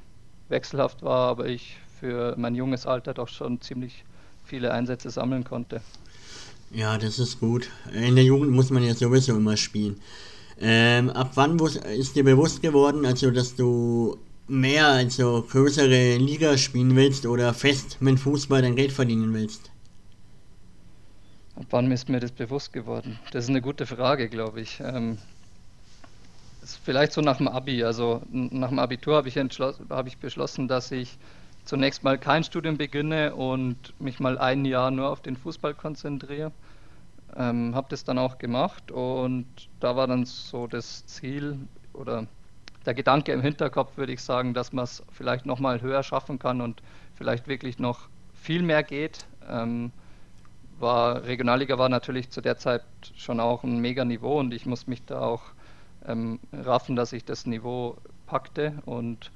wechselhaft 0.49 1.03
war, 1.03 1.29
aber 1.29 1.45
ich 1.45 1.77
für 1.99 2.33
mein 2.37 2.55
junges 2.55 2.87
Alter 2.87 3.13
doch 3.13 3.27
schon 3.27 3.61
ziemlich 3.61 4.03
viele 4.43 4.73
Einsätze 4.73 5.11
sammeln 5.11 5.43
konnte. 5.43 5.81
Ja, 6.73 6.97
das 6.97 7.19
ist 7.19 7.39
gut. 7.39 7.69
In 7.93 8.15
der 8.15 8.23
Jugend 8.23 8.51
muss 8.51 8.69
man 8.69 8.83
ja 8.83 8.93
sowieso 8.93 9.35
immer 9.35 9.57
spielen. 9.57 9.99
Ähm, 10.59 11.09
ab 11.09 11.31
wann 11.35 11.59
ist 11.59 12.15
dir 12.15 12.23
bewusst 12.23 12.61
geworden, 12.61 13.05
also 13.05 13.31
dass 13.31 13.55
du 13.55 14.17
mehr, 14.47 14.87
also 14.87 15.45
größere 15.49 16.17
Liga 16.17 16.57
spielen 16.57 16.95
willst 16.95 17.25
oder 17.25 17.53
fest 17.53 17.97
mit 17.99 18.19
Fußball 18.19 18.61
dein 18.61 18.75
Geld 18.75 18.91
verdienen 18.93 19.33
willst? 19.33 19.69
Ab 21.55 21.65
wann 21.71 21.91
ist 21.91 22.07
mir 22.07 22.19
das 22.19 22.31
bewusst 22.31 22.71
geworden? 22.71 23.19
Das 23.31 23.45
ist 23.45 23.49
eine 23.49 23.61
gute 23.61 23.85
Frage, 23.85 24.29
glaube 24.29 24.61
ich. 24.61 24.79
Ähm, 24.79 25.17
vielleicht 26.85 27.11
so 27.11 27.21
nach 27.21 27.37
dem 27.37 27.49
Abi. 27.49 27.83
Also 27.83 28.21
nach 28.31 28.69
dem 28.69 28.79
Abitur 28.79 29.15
habe 29.17 29.27
ich, 29.27 29.35
hab 29.37 30.07
ich 30.07 30.17
beschlossen, 30.17 30.67
dass 30.67 30.91
ich 30.91 31.17
zunächst 31.65 32.03
mal 32.03 32.17
kein 32.17 32.43
Studium 32.43 32.77
beginne 32.77 33.35
und 33.35 33.99
mich 33.99 34.19
mal 34.19 34.37
ein 34.37 34.65
Jahr 34.65 34.91
nur 34.91 35.09
auf 35.09 35.21
den 35.21 35.35
Fußball 35.35 35.73
konzentriere. 35.73 36.51
Ähm, 37.35 37.75
habe 37.75 37.87
das 37.89 38.03
dann 38.03 38.17
auch 38.17 38.37
gemacht 38.39 38.91
und 38.91 39.45
da 39.79 39.95
war 39.95 40.07
dann 40.07 40.25
so 40.25 40.67
das 40.67 41.05
Ziel 41.05 41.57
oder 41.93 42.27
der 42.85 42.93
Gedanke 42.93 43.31
im 43.31 43.41
Hinterkopf, 43.41 43.97
würde 43.97 44.13
ich 44.13 44.21
sagen, 44.21 44.53
dass 44.53 44.73
man 44.73 44.83
es 44.83 45.03
vielleicht 45.11 45.45
nochmal 45.45 45.81
höher 45.81 46.03
schaffen 46.03 46.39
kann 46.39 46.61
und 46.61 46.81
vielleicht 47.15 47.47
wirklich 47.47 47.79
noch 47.79 48.09
viel 48.33 48.63
mehr 48.63 48.83
geht. 48.83 49.25
Ähm, 49.49 49.91
war, 50.79 51.23
Regionalliga 51.23 51.77
war 51.77 51.89
natürlich 51.89 52.31
zu 52.31 52.41
der 52.41 52.57
Zeit 52.57 52.83
schon 53.15 53.39
auch 53.39 53.63
ein 53.63 53.79
mega 53.79 54.03
Niveau 54.03 54.39
und 54.39 54.53
ich 54.53 54.65
muss 54.65 54.87
mich 54.87 55.05
da 55.05 55.21
auch 55.21 55.43
ähm, 56.07 56.39
raffen, 56.51 56.95
dass 56.95 57.13
ich 57.13 57.23
das 57.23 57.45
Niveau 57.45 57.97
packte 58.25 58.73
und 58.85 59.31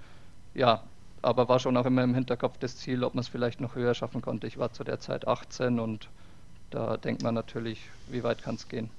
ja, 0.54 0.82
aber 1.26 1.50
war 1.50 1.60
schon 1.60 1.76
auch 1.76 1.86
immer 1.86 2.04
im 2.04 2.14
Hinterkopf 2.14 2.58
das 2.60 2.78
Ziel, 2.78 3.04
ob 3.04 3.16
man 3.16 3.22
es 3.22 3.28
vielleicht 3.28 3.60
noch 3.60 3.76
höher 3.76 3.94
schaffen 3.94 4.22
konnte. 4.22 4.48
Ich 4.48 4.58
war 4.58 4.72
zu 4.72 4.84
der 4.84 5.00
Zeit 5.00 5.28
18 5.28 5.80
und 5.80 6.08
da 6.70 6.98
denkt 6.98 7.24
man 7.24 7.34
natürlich, 7.34 7.80
wie 8.10 8.24
weit 8.24 8.44
kann 8.44 8.56
es 8.56 8.68
gehen. 8.68 8.90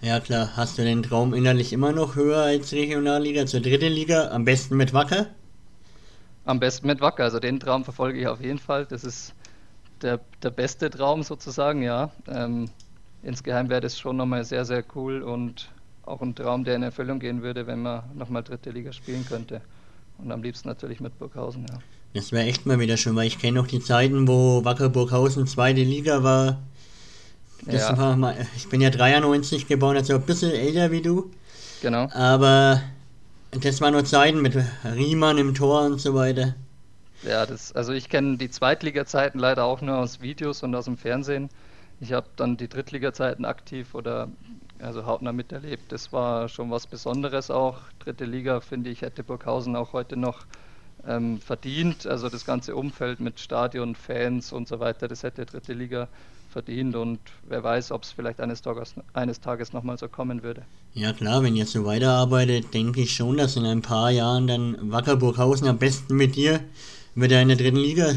Ja 0.00 0.18
klar, 0.18 0.56
hast 0.56 0.78
du 0.78 0.82
den 0.82 1.04
Traum 1.04 1.32
innerlich 1.32 1.72
immer 1.72 1.92
noch 1.92 2.16
höher 2.16 2.42
als 2.42 2.72
Regionalliga 2.72 3.46
zur 3.46 3.60
dritte 3.60 3.88
Liga? 3.88 4.30
Am 4.32 4.44
besten 4.44 4.76
mit 4.76 4.92
Wacker? 4.92 5.26
Am 6.44 6.58
besten 6.58 6.88
mit 6.88 7.00
Wacker, 7.00 7.22
also 7.22 7.38
den 7.38 7.60
Traum 7.60 7.84
verfolge 7.84 8.18
ich 8.18 8.26
auf 8.26 8.40
jeden 8.40 8.58
Fall. 8.58 8.84
Das 8.86 9.04
ist 9.04 9.32
der, 10.02 10.18
der 10.42 10.50
beste 10.50 10.90
Traum 10.90 11.22
sozusagen, 11.22 11.82
ja. 11.82 12.10
Ähm, 12.26 12.68
insgeheim 13.22 13.68
wäre 13.68 13.80
das 13.80 13.96
schon 13.96 14.16
nochmal 14.16 14.44
sehr, 14.44 14.64
sehr 14.64 14.82
cool 14.96 15.22
und 15.22 15.68
auch 16.04 16.20
ein 16.20 16.34
Traum, 16.34 16.64
der 16.64 16.74
in 16.74 16.82
Erfüllung 16.82 17.20
gehen 17.20 17.42
würde, 17.42 17.68
wenn 17.68 17.82
man 17.82 18.02
nochmal 18.14 18.42
dritte 18.42 18.70
Liga 18.70 18.92
spielen 18.92 19.24
könnte. 19.24 19.60
Und 20.18 20.30
am 20.30 20.42
liebsten 20.42 20.68
natürlich 20.68 21.00
mit 21.00 21.18
Burghausen, 21.18 21.66
ja. 21.68 21.78
Das 22.14 22.30
wäre 22.30 22.44
echt 22.44 22.66
mal 22.66 22.78
wieder 22.78 22.96
schön, 22.96 23.16
weil 23.16 23.26
ich 23.26 23.38
kenne 23.38 23.58
noch 23.58 23.66
die 23.66 23.80
Zeiten, 23.80 24.28
wo 24.28 24.64
Wacker 24.64 24.90
Burghausen 24.90 25.46
zweite 25.46 25.82
Liga 25.82 26.22
war. 26.22 26.58
Das 27.64 27.88
ja. 27.88 27.96
war 27.96 28.16
mal, 28.16 28.36
ich 28.56 28.68
bin 28.68 28.80
ja 28.80 28.90
93 28.90 29.66
geboren, 29.66 29.96
also 29.96 30.14
ein 30.14 30.22
bisschen 30.22 30.50
älter 30.50 30.90
wie 30.90 31.00
du. 31.00 31.30
Genau. 31.80 32.08
Aber 32.12 32.82
das 33.52 33.80
waren 33.80 33.92
nur 33.92 34.04
Zeiten 34.04 34.42
mit 34.42 34.56
Riemann 34.84 35.38
im 35.38 35.54
Tor 35.54 35.84
und 35.84 36.00
so 36.00 36.14
weiter. 36.14 36.54
Ja, 37.22 37.46
das, 37.46 37.72
also 37.72 37.92
ich 37.92 38.08
kenne 38.08 38.36
die 38.36 38.50
Zweitliga-Zeiten 38.50 39.38
leider 39.38 39.64
auch 39.64 39.80
nur 39.80 39.98
aus 39.98 40.20
Videos 40.20 40.62
und 40.62 40.74
aus 40.74 40.86
dem 40.86 40.96
Fernsehen. 40.96 41.50
Ich 42.02 42.12
habe 42.12 42.26
dann 42.34 42.56
die 42.56 42.66
Drittliga-Zeiten 42.66 43.44
aktiv 43.44 43.94
oder 43.94 44.28
also 44.80 45.06
hautnah 45.06 45.32
miterlebt. 45.32 45.92
Das 45.92 46.12
war 46.12 46.48
schon 46.48 46.68
was 46.68 46.88
Besonderes 46.88 47.48
auch. 47.48 47.78
Dritte 48.00 48.24
Liga, 48.24 48.58
finde 48.58 48.90
ich, 48.90 49.02
hätte 49.02 49.22
Burghausen 49.22 49.76
auch 49.76 49.92
heute 49.92 50.16
noch 50.16 50.44
ähm, 51.06 51.38
verdient. 51.38 52.04
Also 52.08 52.28
das 52.28 52.44
ganze 52.44 52.74
Umfeld 52.74 53.20
mit 53.20 53.38
Stadion, 53.38 53.94
Fans 53.94 54.52
und 54.52 54.66
so 54.66 54.80
weiter, 54.80 55.06
das 55.06 55.22
hätte 55.22 55.46
dritte 55.46 55.74
Liga 55.74 56.08
verdient 56.50 56.96
und 56.96 57.20
wer 57.48 57.62
weiß, 57.62 57.92
ob 57.92 58.02
es 58.02 58.10
vielleicht 58.10 58.40
eines 58.40 58.62
Tages, 58.62 58.96
eines 59.12 59.38
Tages 59.38 59.72
nochmal 59.72 59.96
so 59.96 60.08
kommen 60.08 60.42
würde. 60.42 60.62
Ja 60.94 61.12
klar, 61.12 61.44
wenn 61.44 61.54
ihr 61.54 61.66
so 61.66 61.84
weiterarbeitet, 61.84 62.74
denke 62.74 63.02
ich 63.02 63.14
schon, 63.14 63.36
dass 63.36 63.54
in 63.54 63.64
ein 63.64 63.80
paar 63.80 64.10
Jahren 64.10 64.48
dann 64.48 64.90
Wacker 64.90 65.14
Burghausen 65.14 65.68
am 65.68 65.78
besten 65.78 66.16
mit 66.16 66.34
dir 66.34 66.58
wieder 67.14 67.40
in 67.40 67.46
der 67.46 67.56
dritten 67.56 67.76
Liga 67.76 68.12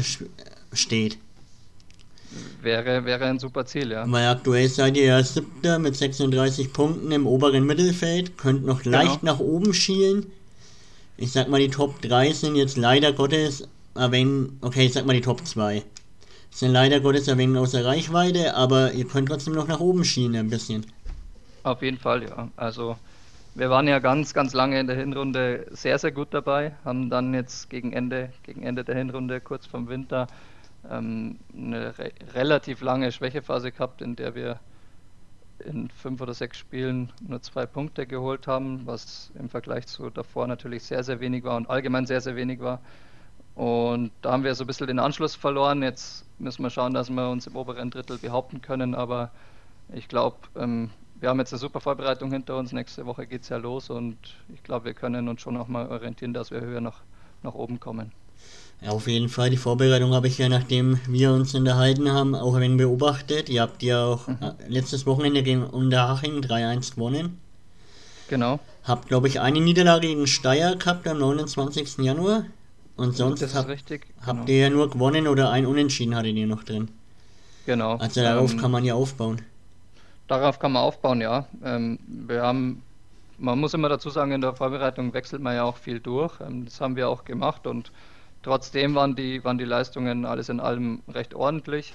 steht. 0.72 1.18
Wäre, 2.62 3.04
wäre 3.04 3.24
ein 3.26 3.38
super 3.38 3.64
Ziel, 3.66 3.92
ja. 3.92 4.04
Weil 4.06 4.26
aktuell 4.26 4.68
seid 4.68 4.96
ihr 4.96 5.04
ja 5.04 5.22
siebter 5.22 5.78
mit 5.78 5.96
36 5.96 6.72
Punkten 6.72 7.12
im 7.12 7.26
oberen 7.26 7.64
Mittelfeld, 7.64 8.36
könnt 8.36 8.64
noch 8.64 8.82
genau. 8.82 8.98
leicht 8.98 9.22
nach 9.22 9.38
oben 9.38 9.72
schielen. 9.72 10.26
Ich 11.16 11.32
sag 11.32 11.48
mal, 11.48 11.60
die 11.60 11.70
Top 11.70 12.02
3 12.02 12.32
sind 12.32 12.56
jetzt 12.56 12.76
leider 12.76 13.12
Gottes, 13.12 13.68
wenn, 13.94 14.58
okay, 14.60 14.86
ich 14.86 14.92
sag 14.92 15.06
mal 15.06 15.14
die 15.14 15.22
Top 15.22 15.46
2. 15.46 15.82
Sind 16.50 16.72
leider 16.72 17.00
Gottes 17.00 17.26
wenig 17.26 17.58
außer 17.58 17.84
Reichweite, 17.84 18.54
aber 18.54 18.92
ihr 18.92 19.06
könnt 19.06 19.28
trotzdem 19.28 19.54
noch 19.54 19.68
nach 19.68 19.80
oben 19.80 20.04
schielen 20.04 20.36
ein 20.36 20.50
bisschen. 20.50 20.86
Auf 21.62 21.82
jeden 21.82 21.98
Fall, 21.98 22.22
ja. 22.24 22.48
Also 22.56 22.96
wir 23.56 23.70
waren 23.70 23.88
ja 23.88 23.98
ganz, 23.98 24.34
ganz 24.34 24.52
lange 24.52 24.78
in 24.78 24.86
der 24.86 24.96
Hinrunde 24.96 25.66
sehr, 25.70 25.98
sehr 25.98 26.12
gut 26.12 26.28
dabei, 26.32 26.74
haben 26.84 27.08
dann 27.08 27.32
jetzt 27.32 27.70
gegen 27.70 27.92
Ende, 27.92 28.30
gegen 28.42 28.62
Ende 28.62 28.84
der 28.84 28.94
Hinrunde, 28.94 29.40
kurz 29.40 29.66
vom 29.66 29.88
Winter, 29.88 30.26
ähm, 30.90 31.38
eine 31.54 31.98
re 31.98 32.12
relativ 32.34 32.80
lange 32.80 33.12
Schwächephase 33.12 33.72
gehabt, 33.72 34.02
in 34.02 34.16
der 34.16 34.34
wir 34.34 34.60
in 35.58 35.88
fünf 35.88 36.20
oder 36.20 36.34
sechs 36.34 36.58
Spielen 36.58 37.12
nur 37.26 37.40
zwei 37.42 37.66
Punkte 37.66 38.06
geholt 38.06 38.46
haben, 38.46 38.86
was 38.86 39.32
im 39.38 39.48
Vergleich 39.48 39.86
zu 39.86 40.10
davor 40.10 40.46
natürlich 40.46 40.82
sehr, 40.82 41.02
sehr 41.02 41.20
wenig 41.20 41.44
war 41.44 41.56
und 41.56 41.70
allgemein 41.70 42.06
sehr, 42.06 42.20
sehr 42.20 42.36
wenig 42.36 42.60
war. 42.60 42.80
Und 43.54 44.12
da 44.20 44.32
haben 44.32 44.44
wir 44.44 44.54
so 44.54 44.64
ein 44.64 44.66
bisschen 44.66 44.86
den 44.86 44.98
Anschluss 44.98 45.34
verloren. 45.34 45.82
Jetzt 45.82 46.26
müssen 46.38 46.62
wir 46.62 46.68
schauen, 46.70 46.92
dass 46.92 47.08
wir 47.08 47.30
uns 47.30 47.46
im 47.46 47.56
oberen 47.56 47.90
Drittel 47.90 48.18
behaupten 48.18 48.60
können, 48.60 48.94
aber 48.94 49.30
ich 49.92 50.08
glaube, 50.08 50.36
ähm, 50.56 50.90
wir 51.18 51.30
haben 51.30 51.38
jetzt 51.38 51.52
eine 51.52 51.60
super 51.60 51.80
Vorbereitung 51.80 52.30
hinter 52.30 52.56
uns. 52.58 52.72
Nächste 52.72 53.06
Woche 53.06 53.26
geht 53.26 53.42
es 53.42 53.48
ja 53.48 53.56
los 53.56 53.88
und 53.88 54.18
ich 54.52 54.62
glaube, 54.62 54.84
wir 54.84 54.94
können 54.94 55.28
uns 55.28 55.40
schon 55.40 55.56
auch 55.56 55.68
mal 55.68 55.88
orientieren, 55.88 56.34
dass 56.34 56.50
wir 56.50 56.60
höher 56.60 56.82
nach, 56.82 57.00
nach 57.42 57.54
oben 57.54 57.80
kommen. 57.80 58.12
Ja, 58.82 58.90
auf 58.90 59.08
jeden 59.08 59.28
Fall. 59.28 59.50
Die 59.50 59.56
Vorbereitung 59.56 60.12
habe 60.12 60.28
ich 60.28 60.38
ja, 60.38 60.48
nachdem 60.48 61.00
wir 61.06 61.32
uns 61.32 61.54
unterhalten 61.54 62.12
haben, 62.12 62.34
auch 62.34 62.54
ein 62.54 62.60
wenig 62.60 62.78
beobachtet. 62.78 63.48
Ihr 63.48 63.62
habt 63.62 63.82
ja 63.82 64.04
auch 64.04 64.28
mhm. 64.28 64.38
Äh, 64.40 64.52
letztes 64.68 65.06
Wochenende 65.06 65.42
gegen 65.42 65.64
Unterhaching 65.64 66.40
3-1 66.40 66.94
gewonnen. 66.94 67.40
Genau. 68.28 68.60
Habt, 68.84 69.08
glaube 69.08 69.28
ich, 69.28 69.40
eine 69.40 69.60
Niederlage 69.60 70.08
gegen 70.08 70.26
Steyr 70.26 70.76
gehabt 70.76 71.06
am 71.08 71.18
29. 71.18 71.98
Januar. 71.98 72.44
Und 72.96 73.14
sonst 73.14 73.54
hab, 73.54 73.68
richtig, 73.68 74.06
habt 74.24 74.46
genau. 74.46 74.48
ihr 74.48 74.58
ja 74.58 74.70
nur 74.70 74.88
gewonnen 74.88 75.28
oder 75.28 75.50
ein 75.50 75.66
Unentschieden 75.66 76.14
hattet 76.14 76.34
ihr 76.34 76.46
noch 76.46 76.64
drin. 76.64 76.88
Genau. 77.66 77.96
Also 77.96 78.22
darauf 78.22 78.52
ähm, 78.52 78.58
kann 78.58 78.70
man 78.70 78.84
ja 78.84 78.94
aufbauen. 78.94 79.42
Darauf 80.28 80.58
kann 80.58 80.72
man 80.72 80.82
aufbauen, 80.82 81.20
ja. 81.20 81.46
Ähm, 81.62 81.98
wir 82.06 82.42
haben, 82.42 82.82
man 83.38 83.58
muss 83.58 83.74
immer 83.74 83.90
dazu 83.90 84.08
sagen, 84.08 84.32
in 84.32 84.40
der 84.40 84.54
Vorbereitung 84.54 85.12
wechselt 85.12 85.42
man 85.42 85.54
ja 85.54 85.64
auch 85.64 85.76
viel 85.76 86.00
durch. 86.00 86.40
Ähm, 86.40 86.64
das 86.64 86.80
haben 86.80 86.96
wir 86.96 87.08
auch 87.08 87.24
gemacht 87.24 87.66
und 87.66 87.92
trotzdem 88.46 88.94
waren 88.94 89.16
die, 89.16 89.42
waren 89.42 89.58
die 89.58 89.64
Leistungen 89.64 90.24
alles 90.24 90.48
in 90.48 90.60
allem 90.60 91.02
recht 91.08 91.34
ordentlich. 91.34 91.92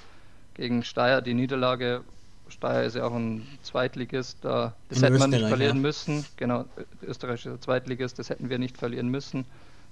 Gegen 0.53 0.83
Steyr 0.83 1.21
die 1.21 1.33
Niederlage. 1.33 2.01
Steyr 2.49 2.83
ist 2.83 2.97
ja 2.97 3.05
auch 3.05 3.13
ein 3.13 3.47
Zweitligist, 3.63 4.39
da, 4.41 4.73
das 4.89 4.97
in 4.97 5.05
hätte 5.05 5.19
man 5.19 5.29
nicht 5.29 5.47
verlieren 5.47 5.77
ja. 5.77 5.81
müssen. 5.81 6.25
Genau, 6.35 6.65
österreichischer 7.03 7.59
Zweitligist, 7.61 8.19
das 8.19 8.29
hätten 8.29 8.49
wir 8.49 8.59
nicht 8.59 8.77
verlieren 8.77 9.07
müssen. 9.07 9.45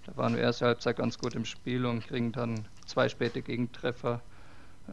Da 0.05 0.17
waren 0.17 0.35
wir 0.35 0.41
erste 0.41 0.65
Halbzeit 0.65 0.97
ganz 0.97 1.17
gut 1.17 1.33
im 1.33 1.45
Spiel 1.45 1.85
und 1.85 2.05
kriegen 2.05 2.33
dann 2.33 2.65
zwei 2.85 3.07
späte 3.07 3.41
Gegentreffer. 3.41 4.19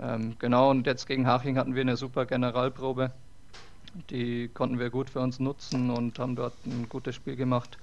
Ähm, 0.01 0.37
genau, 0.39 0.71
und 0.71 0.87
jetzt 0.87 1.09
gegen 1.09 1.27
Haching 1.27 1.59
hatten 1.59 1.75
wir 1.75 1.81
eine 1.81 1.97
super 1.97 2.27
Generalprobe. 2.27 3.11
Die 4.11 4.49
konnten 4.55 4.79
wir 4.79 4.91
gut 4.91 5.11
für 5.11 5.21
uns 5.21 5.41
nutzen 5.41 5.91
und 5.91 6.21
haben 6.21 6.37
dort 6.37 6.55
ein 6.65 6.89
gutes 6.89 7.17
Spiel 7.17 7.35
gemacht 7.35 7.77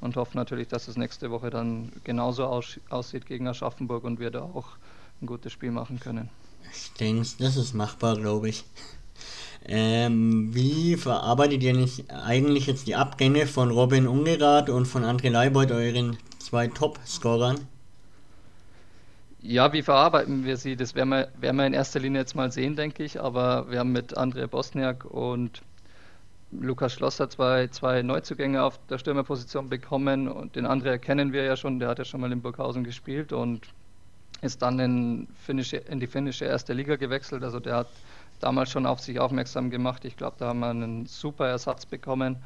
und 0.00 0.16
hoffen 0.16 0.36
natürlich, 0.36 0.68
dass 0.68 0.88
es 0.88 0.96
nächste 0.96 1.30
Woche 1.30 1.50
dann 1.50 1.92
genauso 2.04 2.44
aus 2.44 2.78
aussieht 2.88 3.26
gegen 3.26 3.48
Aschaffenburg 3.48 4.04
und 4.04 4.20
wir 4.20 4.30
da 4.30 4.42
auch 4.42 4.68
ein 5.20 5.26
gutes 5.26 5.52
Spiel 5.52 5.70
machen 5.70 6.00
können. 6.00 6.28
Ich 6.72 6.92
denke, 6.94 7.26
das 7.38 7.56
ist 7.56 7.74
machbar, 7.74 8.16
glaube 8.16 8.48
ich. 8.50 8.64
Ähm, 9.64 10.54
wie 10.54 10.96
verarbeitet 10.96 11.62
ihr 11.62 11.74
nicht 11.74 12.10
eigentlich 12.10 12.66
jetzt 12.66 12.86
die 12.86 12.96
Abgänge 12.96 13.46
von 13.46 13.70
Robin 13.70 14.06
Ungerath 14.06 14.70
und 14.70 14.86
von 14.86 15.04
André 15.04 15.30
Leibold, 15.30 15.72
euren 15.72 16.16
zwei 16.38 16.68
Top-Scorern? 16.68 17.58
Ja, 19.40 19.72
wie 19.72 19.82
verarbeiten 19.82 20.44
wir 20.44 20.56
sie? 20.56 20.76
Das 20.76 20.94
werden 20.94 21.10
wir, 21.10 21.28
werden 21.38 21.56
wir 21.56 21.66
in 21.66 21.74
erster 21.74 22.00
Linie 22.00 22.20
jetzt 22.20 22.34
mal 22.34 22.50
sehen, 22.50 22.76
denke 22.76 23.04
ich. 23.04 23.20
Aber 23.20 23.70
wir 23.70 23.80
haben 23.80 23.92
mit 23.92 24.16
André 24.16 24.46
Bosniak 24.46 25.04
und 25.04 25.62
Lukas 26.50 26.94
Schlosser 26.94 27.28
zwei, 27.28 27.68
zwei 27.68 28.02
Neuzugänge 28.02 28.62
auf 28.62 28.78
der 28.86 28.98
Stürmerposition 28.98 29.68
bekommen. 29.68 30.28
Und 30.28 30.56
den 30.56 30.66
André 30.66 30.98
kennen 30.98 31.32
wir 31.32 31.44
ja 31.44 31.56
schon, 31.56 31.78
der 31.78 31.88
hat 31.88 31.98
ja 31.98 32.04
schon 32.04 32.20
mal 32.20 32.32
in 32.32 32.40
Burghausen 32.40 32.84
gespielt 32.84 33.32
und 33.32 33.66
ist 34.40 34.62
dann 34.62 34.78
in, 34.78 35.28
finnische, 35.44 35.76
in 35.76 36.00
die 36.00 36.06
finnische 36.06 36.44
erste 36.44 36.72
Liga 36.72 36.96
gewechselt. 36.96 37.42
Also 37.42 37.60
der 37.60 37.76
hat 37.76 37.88
damals 38.40 38.70
schon 38.70 38.86
auf 38.86 39.00
sich 39.00 39.20
aufmerksam 39.20 39.70
gemacht. 39.70 40.04
Ich 40.04 40.16
glaube, 40.16 40.36
da 40.38 40.48
haben 40.48 40.60
wir 40.60 40.70
einen 40.70 41.06
super 41.06 41.48
Ersatz 41.48 41.84
bekommen. 41.84 42.36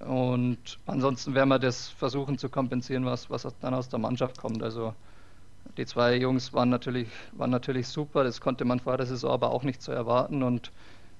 Und 0.00 0.78
ansonsten 0.86 1.34
werden 1.34 1.48
wir 1.48 1.58
das 1.58 1.88
versuchen 1.88 2.38
zu 2.38 2.48
kompensieren, 2.48 3.04
was, 3.04 3.30
was 3.30 3.46
dann 3.60 3.74
aus 3.74 3.88
der 3.88 3.98
Mannschaft 3.98 4.38
kommt. 4.38 4.62
Also 4.62 4.94
die 5.76 5.86
zwei 5.86 6.16
Jungs 6.16 6.52
waren 6.52 6.68
natürlich, 6.68 7.08
waren 7.32 7.50
natürlich 7.50 7.88
super, 7.88 8.22
das 8.22 8.40
konnte 8.40 8.64
man 8.64 8.80
vor 8.80 8.96
der 8.96 9.06
Saison 9.06 9.30
aber 9.32 9.50
auch 9.50 9.62
nicht 9.62 9.82
so 9.82 9.92
erwarten 9.92 10.42
und 10.42 10.70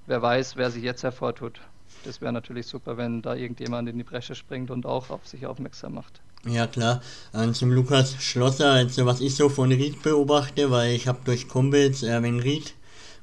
wer 0.06 0.20
weiß, 0.22 0.56
wer 0.56 0.70
sich 0.70 0.82
jetzt 0.82 1.02
hervortut. 1.02 1.60
Das 2.04 2.20
wäre 2.20 2.32
natürlich 2.32 2.66
super, 2.66 2.96
wenn 2.96 3.22
da 3.22 3.34
irgendjemand 3.34 3.88
in 3.88 3.98
die 3.98 4.04
Bresche 4.04 4.34
springt 4.34 4.70
und 4.70 4.84
auch 4.86 5.10
auf 5.10 5.26
sich 5.26 5.46
aufmerksam 5.46 5.94
macht. 5.94 6.20
Ja 6.46 6.66
klar, 6.66 7.00
und 7.32 7.56
zum 7.56 7.70
Lukas 7.70 8.22
Schlosser, 8.22 8.72
also 8.72 9.06
was 9.06 9.22
ich 9.22 9.34
so 9.34 9.48
von 9.48 9.72
Ried 9.72 10.02
beobachte, 10.02 10.70
weil 10.70 10.94
ich 10.94 11.08
habe 11.08 11.20
durch 11.24 11.48
Kumpels 11.48 12.02
Erwin 12.02 12.40
Ried 12.40 12.74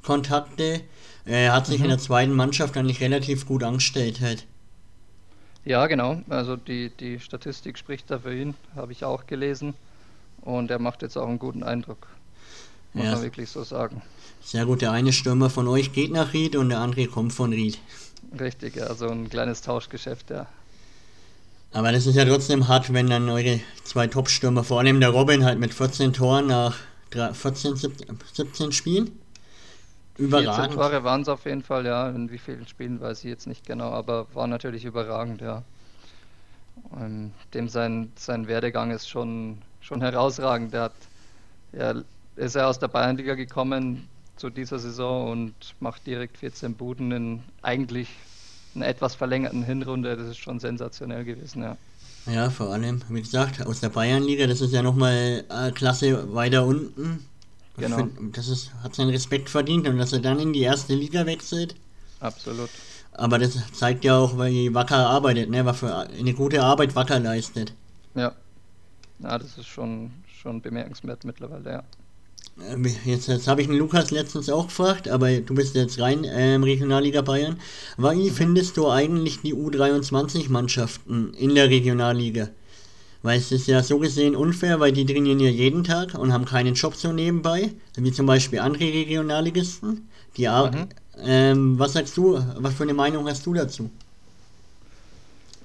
Kontakte, 0.02 0.82
er 1.26 1.54
hat 1.54 1.68
sich 1.68 1.78
mhm. 1.78 1.86
in 1.86 1.90
der 1.92 2.00
zweiten 2.00 2.34
Mannschaft 2.34 2.76
eigentlich 2.78 3.02
relativ 3.02 3.46
gut 3.46 3.64
angestellt 3.64 4.22
halt. 4.22 4.48
Ja, 5.64 5.86
genau. 5.86 6.22
Also 6.30 6.56
die, 6.56 6.90
die 6.90 7.20
Statistik 7.20 7.78
spricht 7.78 8.10
da 8.10 8.20
für 8.20 8.36
ihn, 8.36 8.56
habe 8.76 8.92
ich 8.92 9.06
auch 9.06 9.28
gelesen. 9.28 9.76
Und 10.42 10.72
er 10.72 10.80
macht 10.80 11.04
jetzt 11.04 11.18
auch 11.18 11.28
einen 11.28 11.38
guten 11.38 11.62
Eindruck. 11.62 12.08
muss 12.94 13.06
ja. 13.06 13.12
man 13.12 13.22
wirklich 13.22 13.50
so 13.50 13.64
sagen. 13.64 14.02
Sehr 14.42 14.66
gut, 14.66 14.82
der 14.82 14.92
eine 14.92 15.14
Stürmer 15.14 15.52
von 15.52 15.68
euch 15.68 15.94
geht 15.94 16.12
nach 16.12 16.34
Ried 16.34 16.56
und 16.56 16.70
der 16.70 16.80
andere 16.80 17.06
kommt 17.06 17.32
von 17.32 17.54
Ried. 17.54 17.78
Richtig, 18.40 18.76
ja, 18.76 18.94
so 18.94 19.08
ein 19.10 19.30
kleines 19.30 19.62
Tauschgeschäft, 19.62 20.30
ja. 20.30 20.48
Aber 21.74 21.92
das 21.92 22.06
ist 22.06 22.16
ja 22.16 22.26
trotzdem 22.26 22.68
hart, 22.68 22.94
wenn 22.94 23.08
dann 23.08 23.30
eure 23.30 23.60
zwei 23.84 24.08
Top-Stürmer, 24.08 24.64
vor 24.64 24.80
allem 24.80 25.00
der 25.00 25.10
Robin, 25.10 25.46
halt 25.46 25.60
mit 25.60 25.74
14 25.74 26.14
Toren 26.14 26.48
nach 26.48 26.76
14, 27.34 27.76
17 27.76 28.72
Spielen. 28.72 29.12
Überragend. 30.18 30.74
14 30.74 30.76
Tore 30.76 31.04
waren 31.04 31.22
es 31.22 31.30
auf 31.30 31.46
jeden 31.46 31.64
Fall, 31.64 31.86
ja. 31.86 32.10
In 32.10 32.30
wie 32.30 32.38
vielen 32.38 32.68
Spielen 32.68 33.00
weiß 33.00 33.20
ich 33.20 33.30
jetzt 33.30 33.48
nicht 33.48 33.66
genau, 33.66 33.92
aber 33.92 34.28
war 34.34 34.48
natürlich 34.48 34.86
überragend, 34.86 35.42
ja. 35.42 35.64
Ähm, 37.00 37.32
dem 37.54 37.70
sein, 37.70 38.12
sein 38.16 38.48
Werdegang 38.48 38.92
ist 38.92 39.10
schon, 39.10 39.58
schon 39.82 40.02
herausragend. 40.02 40.74
Der 40.74 40.84
hat, 40.84 40.94
ja, 41.74 41.96
ist 42.36 42.56
er 42.56 42.68
aus 42.68 42.80
der 42.80 42.88
Bayernliga 42.90 43.36
gekommen 43.36 44.08
zu 44.42 44.50
dieser 44.50 44.80
Saison 44.80 45.30
und 45.30 45.54
macht 45.80 46.08
direkt 46.08 46.40
14 46.40 46.74
Buden 46.74 47.12
in 47.12 47.44
eigentlich 47.62 48.10
einer 48.74 48.88
etwas 48.88 49.14
verlängerten 49.14 49.64
Hinrunde. 49.64 50.18
Das 50.18 50.28
ist 50.28 50.38
schon 50.38 50.60
sensationell 50.60 51.24
gewesen, 51.24 51.62
ja. 51.62 51.78
Ja, 52.26 52.50
vor 52.50 52.72
allem, 52.72 53.02
wie 53.10 53.22
gesagt, 53.22 53.66
aus 53.66 53.82
der 53.82 53.90
Bayernliga, 53.90 54.48
das 54.48 54.62
ist 54.62 54.74
ja 54.74 54.82
nochmal 54.82 55.44
äh, 55.50 55.72
Klasse 55.72 56.34
weiter 56.34 56.66
unten. 56.66 57.26
Genau. 57.78 57.98
Find, 57.98 58.36
das 58.36 58.48
ist, 58.48 58.72
hat 58.84 58.96
seinen 58.96 59.12
Respekt 59.12 59.50
verdient 59.50 59.88
und 59.88 59.98
dass 59.98 60.12
er 60.12 60.20
dann 60.20 60.40
in 60.40 60.54
die 60.54 60.62
erste 60.62 60.96
Liga 60.96 61.26
wechselt. 61.28 61.76
Absolut. 62.20 62.70
Aber 63.14 63.38
das 63.38 63.58
zeigt 63.74 64.04
ja 64.04 64.18
auch, 64.18 64.38
wie 64.38 64.74
Wacker 64.74 65.08
arbeitet, 65.08 65.50
ne? 65.50 65.66
was 65.66 65.80
für 65.80 65.96
eine 65.96 66.34
gute 66.34 66.64
Arbeit 66.64 66.96
Wacker 66.96 67.20
leistet. 67.20 67.74
Ja. 68.16 68.34
Ja, 69.20 69.38
das 69.38 69.58
ist 69.60 69.68
schon, 69.68 70.12
schon 70.26 70.62
bemerkenswert 70.62 71.26
mittlerweile, 71.26 71.72
ja. 71.72 71.84
Ähm, 72.70 72.86
jetzt, 73.06 73.28
jetzt 73.28 73.48
habe 73.48 73.62
ich 73.62 73.68
den 73.68 73.78
Lukas 73.78 74.12
letztens 74.12 74.50
auch 74.50 74.68
gefragt, 74.68 75.08
aber 75.08 75.32
du 75.40 75.56
bist 75.56 75.76
jetzt 75.76 76.00
rein 76.00 76.26
ähm, 76.30 76.64
Regionalliga 76.64 77.22
Bayern. 77.22 77.58
Wie 77.98 78.30
findest 78.30 78.78
du 78.78 78.90
eigentlich 78.90 79.42
die 79.42 79.56
U23-Mannschaften 79.56 81.34
in 81.34 81.56
der 81.56 81.70
Regionalliga? 81.70 82.50
Weil 83.24 83.38
es 83.38 83.52
ist 83.52 83.68
ja 83.68 83.84
so 83.84 84.00
gesehen 84.00 84.36
unfair, 84.36 84.80
weil 84.80 84.92
die 84.92 85.06
trainieren 85.06 85.40
ja 85.40 85.50
jeden 85.50 85.84
Tag 85.84 86.16
und 86.16 86.34
haben 86.34 86.46
keinen 86.46 86.74
Job 86.74 86.96
so 86.96 87.12
nebenbei, 87.12 87.72
wie 87.96 88.12
zum 88.12 88.26
Beispiel 88.26 88.60
andere 88.60 88.86
Regionalligisten. 88.86 90.08
Die 90.38 90.48
mhm. 90.48 90.88
ähm, 91.24 91.80
was 91.80 91.94
sagst 91.94 92.18
du, 92.18 92.40
was 92.58 92.74
für 92.74 92.84
eine 92.84 92.94
Meinung 92.94 93.28
hast 93.28 93.46
du 93.46 93.54
dazu? 93.54 93.90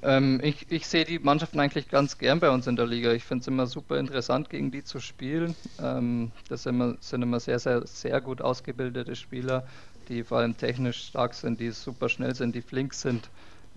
Ähm, 0.06 0.38
ich, 0.40 0.70
ich 0.70 0.86
sehe 0.86 1.04
die 1.04 1.18
Mannschaften 1.18 1.58
eigentlich 1.58 1.88
ganz 1.88 2.16
gern 2.16 2.38
bei 2.38 2.48
uns 2.50 2.68
in 2.68 2.76
der 2.76 2.86
Liga. 2.86 3.12
Ich 3.12 3.24
finde 3.24 3.42
es 3.42 3.48
immer 3.48 3.66
super 3.66 3.98
interessant, 3.98 4.48
gegen 4.50 4.70
die 4.70 4.84
zu 4.84 5.00
spielen. 5.00 5.56
Ähm, 5.82 6.30
das 6.48 6.62
sind 6.62 6.76
immer, 6.76 6.96
sind 7.00 7.22
immer 7.22 7.40
sehr, 7.40 7.58
sehr, 7.58 7.84
sehr 7.88 8.20
gut 8.20 8.40
ausgebildete 8.40 9.16
Spieler, 9.16 9.66
die 10.08 10.22
vor 10.22 10.38
allem 10.38 10.56
technisch 10.56 11.08
stark 11.08 11.34
sind, 11.34 11.58
die 11.58 11.72
super 11.72 12.08
schnell 12.08 12.36
sind, 12.36 12.54
die 12.54 12.62
flink 12.62 12.94
sind. 12.94 13.28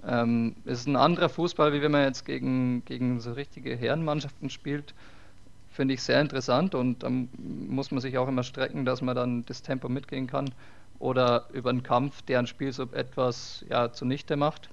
Ähm, 0.07 0.55
ist 0.65 0.88
ein 0.88 0.95
anderer 0.95 1.29
Fußball, 1.29 1.74
wie 1.74 1.81
wenn 1.81 1.91
man 1.91 2.03
jetzt 2.03 2.25
gegen, 2.25 2.86
gegen 2.86 3.19
so 3.19 3.33
richtige 3.33 3.75
Herrenmannschaften 3.75 4.51
spielt. 4.51 4.93
Finde 5.71 5.95
ich 5.95 6.03
sehr 6.03 6.21
interessant 6.21 6.75
und 6.75 7.01
dann 7.01 7.29
muss 7.67 7.89
man 7.89 8.01
sich 8.01 8.19
auch 8.19 8.27
immer 8.27 8.43
strecken, 8.43 8.86
dass 8.86 9.01
man 9.01 9.15
dann 9.15 9.45
das 9.48 9.63
Tempo 9.63 9.89
mitgehen 9.89 10.27
kann 10.27 10.51
oder 11.00 11.48
über 11.53 11.71
einen 11.71 11.81
Kampf 11.81 12.21
deren 12.21 12.45
Spiel 12.45 12.71
so 12.71 12.83
etwas 12.91 13.65
ja, 13.67 13.91
zunichte 13.91 14.36
macht. 14.36 14.69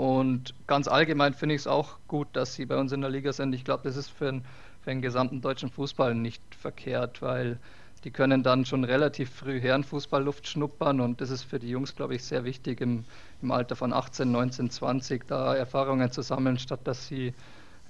Und 0.00 0.54
ganz 0.66 0.88
allgemein 0.88 1.34
finde 1.34 1.54
ich 1.54 1.60
es 1.60 1.66
auch 1.66 1.98
gut, 2.08 2.28
dass 2.32 2.54
sie 2.54 2.64
bei 2.64 2.78
uns 2.78 2.90
in 2.90 3.02
der 3.02 3.10
Liga 3.10 3.34
sind. 3.34 3.52
Ich 3.52 3.64
glaube, 3.64 3.82
das 3.84 3.96
ist 3.96 4.08
für, 4.08 4.28
ein, 4.28 4.44
für 4.80 4.88
den 4.88 5.02
gesamten 5.02 5.42
deutschen 5.42 5.68
Fußball 5.68 6.14
nicht 6.14 6.42
verkehrt, 6.54 7.20
weil 7.20 7.58
die 8.04 8.10
können 8.10 8.42
dann 8.42 8.64
schon 8.64 8.84
relativ 8.84 9.28
früh 9.28 9.60
Herrenfußballluft 9.60 10.48
schnuppern 10.48 11.02
und 11.02 11.20
das 11.20 11.28
ist 11.28 11.42
für 11.42 11.58
die 11.58 11.68
Jungs, 11.68 11.94
glaube 11.94 12.14
ich, 12.14 12.24
sehr 12.24 12.44
wichtig 12.44 12.80
im, 12.80 13.04
im 13.42 13.50
Alter 13.50 13.76
von 13.76 13.92
18, 13.92 14.32
19, 14.32 14.70
20 14.70 15.26
da 15.26 15.54
Erfahrungen 15.54 16.10
zu 16.10 16.22
sammeln, 16.22 16.58
statt 16.58 16.80
dass 16.84 17.06
sie 17.06 17.34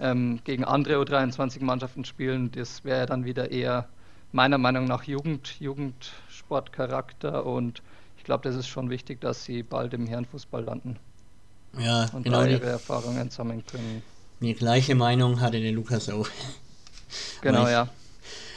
ähm, 0.01 0.41
gegen 0.43 0.65
andere 0.65 0.97
U23-Mannschaften 0.97 2.05
spielen. 2.05 2.51
Das 2.51 2.83
wäre 2.83 3.07
dann 3.07 3.25
wieder 3.25 3.53
eher 3.53 3.89
meiner 4.33 4.59
Meinung 4.59 4.87
nach 4.87 5.05
Jugend, 5.05 5.61
Jugendsportcharakter 5.61 7.47
und 7.47 7.85
ich 8.17 8.25
glaube, 8.25 8.43
das 8.43 8.57
ist 8.57 8.67
schon 8.67 8.91
wichtig, 8.91 9.21
dass 9.21 9.45
sie 9.45 9.63
bald 9.63 9.95
im 9.95 10.09
Herrenfußball 10.09 10.65
landen. 10.65 10.99
Ja, 11.79 12.11
und 12.13 12.25
genau. 12.25 12.43
Da 12.43 12.49
ihre 12.49 12.67
Erfahrungen 12.67 13.31
sammeln 13.31 13.65
können. 13.67 14.03
Die 14.41 14.55
gleiche 14.55 14.95
Meinung 14.95 15.41
hatte 15.41 15.61
der 15.61 15.73
Lukas 15.73 16.09
auch. 16.09 16.29
Genau, 17.43 17.65
ich, 17.65 17.71
ja. 17.71 17.89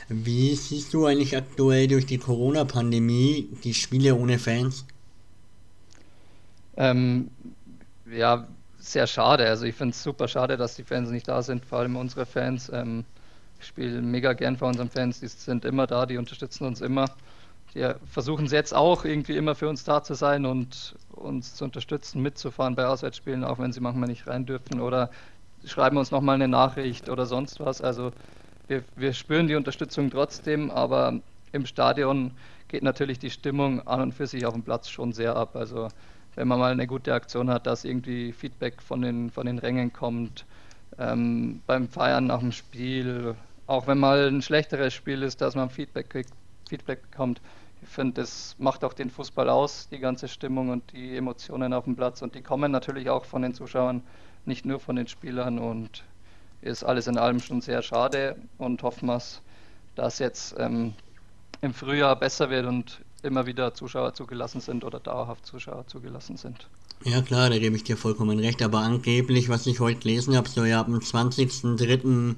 Wie 0.10 0.56
siehst 0.56 0.93
du 0.93 1.06
eigentlich 1.06 1.36
aktuell 1.36 1.88
durch 1.88 2.06
die 2.06 2.17
Corona-Pandemie 2.17 3.49
die 3.63 3.73
Spiele 3.73 4.15
ohne 4.15 4.38
Fans? 4.39 4.86
Ähm, 6.76 7.30
ja, 8.12 8.47
sehr 8.80 9.08
schade. 9.08 9.47
Also 9.47 9.65
ich 9.65 9.76
finde 9.76 9.93
es 9.93 10.04
super 10.04 10.28
schade, 10.28 10.58
dass 10.58 10.76
die 10.76 10.84
Fans 10.84 11.10
nicht 11.10 11.28
da 11.28 11.41
sind, 11.41 11.65
vor 11.65 11.80
allem 11.80 11.95
unsere 11.95 12.26
Fans. 12.26 12.69
Ähm, 12.73 13.06
ich 13.60 13.67
spiele 13.67 14.02
mega 14.02 14.34
gern 14.34 14.58
vor 14.58 14.67
unseren 14.67 14.89
Fans, 14.89 15.21
die 15.21 15.28
sind 15.28 15.63
immer 15.65 15.88
da, 15.88 16.06
die 16.06 16.17
unterstützen 16.17 16.65
uns 16.65 16.82
immer. 16.82 17.10
Die 17.75 17.89
versuchen 18.05 18.45
es 18.45 18.51
jetzt 18.51 18.73
auch 18.73 19.03
irgendwie 19.03 19.36
immer 19.36 19.55
für 19.55 19.67
uns 19.67 19.83
da 19.83 20.03
zu 20.03 20.13
sein 20.13 20.45
und 20.45 20.95
uns 21.12 21.55
zu 21.55 21.65
unterstützen, 21.65 22.21
mitzufahren 22.21 22.75
bei 22.75 22.86
Auswärtsspielen, 22.86 23.43
auch 23.43 23.59
wenn 23.59 23.73
sie 23.73 23.79
manchmal 23.79 24.09
nicht 24.09 24.27
rein 24.27 24.45
dürfen 24.45 24.79
oder 24.79 25.09
schreiben 25.65 25.97
uns 25.97 26.12
nochmal 26.12 26.36
eine 26.36 26.47
Nachricht 26.47 27.09
oder 27.09 27.25
sonst 27.25 27.59
was. 27.59 27.81
Also 27.81 28.12
wir, 28.67 28.83
wir 28.95 29.13
spüren 29.13 29.47
die 29.47 29.55
Unterstützung 29.55 30.12
trotzdem, 30.12 30.69
aber 30.71 31.19
im 31.51 31.65
Stadion 31.65 32.31
geht 32.67 32.83
natürlich 32.83 33.19
die 33.19 33.29
Stimmung 33.29 33.88
an 33.88 34.01
und 34.01 34.13
für 34.13 34.27
sich 34.27 34.45
auf 34.45 34.53
dem 34.53 34.63
Platz 34.63 34.89
schon 34.89 35.13
sehr 35.13 35.36
ab. 35.36 35.55
Also 35.55 35.89
wenn 36.36 36.47
man 36.47 36.59
mal 36.59 36.71
eine 36.71 36.88
gute 36.88 37.13
Aktion 37.13 37.49
hat, 37.49 37.67
dass 37.67 37.86
irgendwie 37.86 38.31
Feedback 38.33 38.81
von 38.81 39.01
den, 39.01 39.29
von 39.29 39.45
den 39.45 39.59
Rängen 39.59 39.93
kommt, 39.93 40.45
ähm, 40.97 41.62
beim 41.65 41.88
Feiern 41.88 42.27
nach 42.27 42.39
dem 42.39 42.51
Spiel, 42.51 43.36
auch 43.67 43.88
wenn 43.88 43.99
mal 43.99 44.27
ein 44.27 44.41
schlechteres 44.41 44.93
Spiel 44.93 45.23
ist, 45.23 45.41
dass 45.41 45.55
man 45.55 45.69
Feedback 45.69 46.09
kriegt, 46.09 46.31
Feedback 46.67 47.09
bekommt. 47.09 47.41
Ich 47.84 47.89
finde, 47.89 48.22
das 48.22 48.56
macht 48.58 48.84
auch 48.84 48.93
den 48.93 49.10
Fußball 49.10 49.50
aus, 49.50 49.89
die 49.89 50.00
ganze 50.00 50.28
Stimmung 50.28 50.69
und 50.69 50.91
die 50.93 51.17
Emotionen 51.17 51.74
auf 51.74 51.84
dem 51.84 51.96
Platz. 51.96 52.22
Und 52.22 52.34
die 52.34 52.41
kommen 52.41 52.72
natürlich 52.72 53.10
auch 53.10 53.26
von 53.26 53.41
den 53.41 53.54
Zuschauern, 53.54 54.02
nicht 54.46 54.65
nur 54.65 54.80
von 54.80 54.96
den 54.96 55.08
Spielern. 55.08 55.60
Und 55.60 56.04
ist 56.63 56.84
alles 56.84 57.08
in 57.08 57.17
allem 57.17 57.39
schon 57.39 57.62
sehr 57.62 57.82
schade 57.82 58.38
und 58.58 58.82
hoffen 58.84 59.08
wir, 59.08 59.22
dass 59.96 60.19
jetzt 60.19 60.56
ähm, 60.58 60.93
im 61.62 61.74
Frühjahr 61.74 62.15
besser 62.15 62.50
wird 62.50 62.65
und 62.65 63.02
immer 63.22 63.46
wieder 63.46 63.74
Zuschauer 63.74 64.13
zugelassen 64.13 64.62
sind 64.62 64.84
oder 64.84 65.00
dauerhaft 65.00 65.46
Zuschauer 65.46 65.88
zugelassen 65.88 66.38
sind. 66.38 66.69
Ja 67.04 67.22
klar, 67.22 67.50
da 67.50 67.58
gebe 67.58 67.76
ich 67.76 67.84
dir 67.84 67.98
vollkommen 67.98 68.39
recht, 68.39 68.62
aber 68.62 68.80
angeblich, 68.80 69.50
was 69.50 69.67
ich 69.67 69.80
heute 69.80 70.00
gelesen 70.00 70.38
habe, 70.38 70.48
soll 70.48 70.67
ja 70.67 70.80
ab 70.80 70.88
dem 70.88 71.00
20.03. 71.00 72.36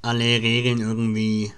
alle 0.00 0.24
Regeln 0.24 0.80
irgendwie 0.80 1.52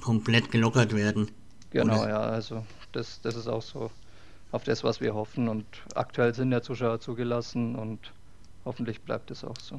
komplett 0.00 0.50
gelockert 0.50 0.94
werden. 0.94 1.30
Genau, 1.72 2.06
ja, 2.06 2.20
also 2.20 2.64
das, 2.92 3.20
das 3.22 3.34
ist 3.34 3.48
auch 3.48 3.62
so 3.62 3.90
auf 4.50 4.64
das, 4.64 4.84
was 4.84 5.00
wir 5.00 5.14
hoffen 5.14 5.48
und 5.48 5.64
aktuell 5.94 6.34
sind 6.34 6.52
ja 6.52 6.60
Zuschauer 6.60 7.00
zugelassen 7.00 7.74
und 7.74 7.98
hoffentlich 8.64 9.00
bleibt 9.00 9.30
es 9.30 9.42
auch 9.42 9.58
so. 9.58 9.78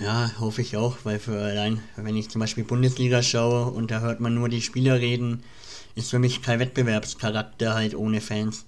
Ja, 0.00 0.30
hoffe 0.38 0.62
ich 0.62 0.76
auch, 0.76 0.98
weil 1.04 1.18
für 1.18 1.38
allein, 1.38 1.80
wenn 1.96 2.16
ich 2.16 2.30
zum 2.30 2.40
Beispiel 2.40 2.64
Bundesliga 2.64 3.22
schaue 3.22 3.66
und 3.72 3.90
da 3.90 4.00
hört 4.00 4.20
man 4.20 4.34
nur 4.34 4.48
die 4.48 4.62
Spieler 4.62 5.00
reden, 5.00 5.42
ist 5.96 6.10
für 6.10 6.18
mich 6.18 6.42
kein 6.42 6.60
Wettbewerbscharakter 6.60 7.74
halt 7.74 7.94
ohne 7.94 8.20
Fans. 8.20 8.64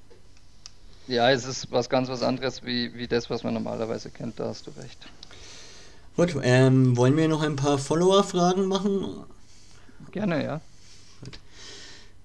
Ja, 1.07 1.31
es 1.31 1.47
ist 1.47 1.71
was 1.71 1.88
ganz 1.88 2.09
was 2.09 2.23
anderes 2.23 2.64
wie, 2.64 2.92
wie 2.94 3.07
das, 3.07 3.31
was 3.31 3.44
man 3.44 3.55
normalerweise 3.55 4.11
kennt, 4.11 4.40
da 4.40 4.47
hast 4.47 4.66
du 4.66 4.71
recht. 4.73 4.99
Gut, 6.16 6.35
ähm, 6.42 6.97
wollen 6.97 7.16
wir 7.16 7.29
noch 7.29 7.42
ein 7.42 7.57
paar 7.57 7.79
Follower-Fragen 7.79 8.66
machen? 8.66 9.25
Gerne, 10.11 10.42
ja. 10.42 10.61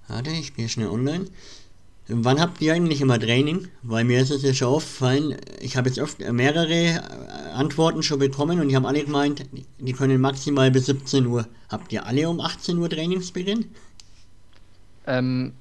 Warte, 0.07 0.31
ich 0.31 0.53
bin 0.53 0.69
schnell 0.69 0.89
online. 0.89 1.25
Wann 2.07 2.41
habt 2.41 2.61
ihr 2.61 2.73
eigentlich 2.73 2.99
immer 2.99 3.17
Training? 3.17 3.69
Weil 3.81 4.03
mir 4.03 4.19
ist 4.19 4.29
es 4.29 4.43
ja 4.43 4.53
schon 4.53 4.67
aufgefallen, 4.67 5.37
ich 5.61 5.77
habe 5.77 5.87
jetzt 5.87 5.99
oft 5.99 6.19
mehrere 6.19 6.73
äh, 6.73 6.99
Antworten 7.53 8.03
schon 8.03 8.19
bekommen 8.19 8.59
und 8.59 8.67
die 8.67 8.75
haben 8.75 8.85
alle 8.85 9.05
gemeint, 9.05 9.45
die 9.79 9.93
können 9.93 10.19
maximal 10.19 10.69
bis 10.69 10.87
17 10.87 11.25
Uhr. 11.25 11.47
Habt 11.69 11.93
ihr 11.93 12.05
alle 12.05 12.29
um 12.29 12.41
18 12.41 12.77
Uhr 12.77 12.89
Trainingsbeginn? 12.89 13.65
Ähm, 15.07 15.53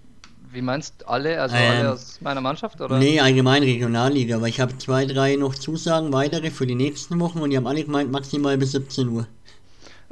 wie 0.50 0.62
meinst 0.62 0.94
du 0.98 1.08
alle? 1.08 1.40
Also 1.40 1.54
ähm, 1.54 1.70
alle 1.70 1.92
aus 1.92 2.20
meiner 2.20 2.40
Mannschaft? 2.40 2.80
Oder? 2.80 2.98
Nee, 2.98 3.20
allgemein 3.20 3.62
Regionalliga, 3.62 4.40
weil 4.40 4.48
ich 4.48 4.60
habe 4.60 4.76
zwei, 4.78 5.06
drei 5.06 5.36
noch 5.36 5.54
Zusagen 5.54 6.12
weitere 6.12 6.50
für 6.50 6.66
die 6.66 6.74
nächsten 6.74 7.20
Wochen 7.20 7.38
und 7.38 7.50
die 7.50 7.56
haben 7.56 7.68
alle 7.68 7.84
gemeint 7.84 8.10
maximal 8.10 8.58
bis 8.58 8.72
17 8.72 9.08
Uhr. 9.08 9.28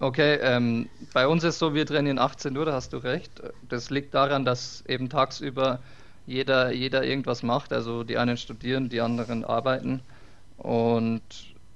Okay, 0.01 0.39
ähm, 0.41 0.89
bei 1.13 1.29
uns 1.29 1.45
ist 1.45 1.59
so, 1.59 1.75
wir 1.75 1.85
trainieren 1.87 2.19
18 2.19 2.57
Uhr, 2.57 2.65
da 2.65 2.73
hast 2.73 2.93
du 2.93 2.97
recht. 2.97 3.43
Das 3.69 3.91
liegt 3.91 4.15
daran, 4.15 4.45
dass 4.45 4.83
eben 4.87 5.09
tagsüber 5.09 5.79
jeder, 6.27 6.73
jeder 6.73 7.05
irgendwas 7.05 7.43
macht. 7.43 7.73
Also 7.73 8.03
die 8.03 8.17
einen 8.17 8.37
studieren, 8.37 8.89
die 8.89 9.01
anderen 9.01 9.45
arbeiten. 9.45 10.01
Und 10.57 11.23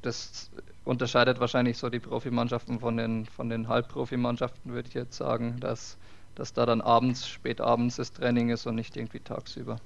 das 0.02 0.50
unterscheidet 0.84 1.38
wahrscheinlich 1.38 1.78
so 1.78 1.90
die 1.90 2.00
Profimannschaften 2.00 2.80
von 2.80 2.96
den, 2.96 3.26
von 3.26 3.50
den 3.50 3.68
Halbprofimannschaften, 3.68 4.72
würde 4.72 4.88
ich 4.88 4.94
jetzt 4.94 5.16
sagen, 5.16 5.60
dass 5.60 5.98
dass 6.34 6.52
da 6.52 6.66
dann 6.66 6.80
abends, 6.80 7.28
spät 7.28 7.60
abends 7.60 7.96
das 7.96 8.12
Training 8.12 8.50
ist 8.50 8.66
und 8.66 8.74
nicht 8.74 8.96
irgendwie 8.96 9.20
tagsüber. 9.20 9.78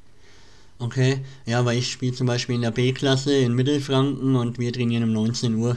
Okay, 0.78 1.20
ja, 1.44 1.64
weil 1.64 1.78
ich 1.78 1.90
spiele 1.90 2.12
zum 2.12 2.26
Beispiel 2.26 2.54
in 2.54 2.62
der 2.62 2.70
B-Klasse 2.70 3.34
in 3.34 3.54
Mittelfranken 3.54 4.36
und 4.36 4.58
wir 4.58 4.72
trainieren 4.72 5.04
um 5.04 5.12
19 5.12 5.54
Uhr. 5.56 5.76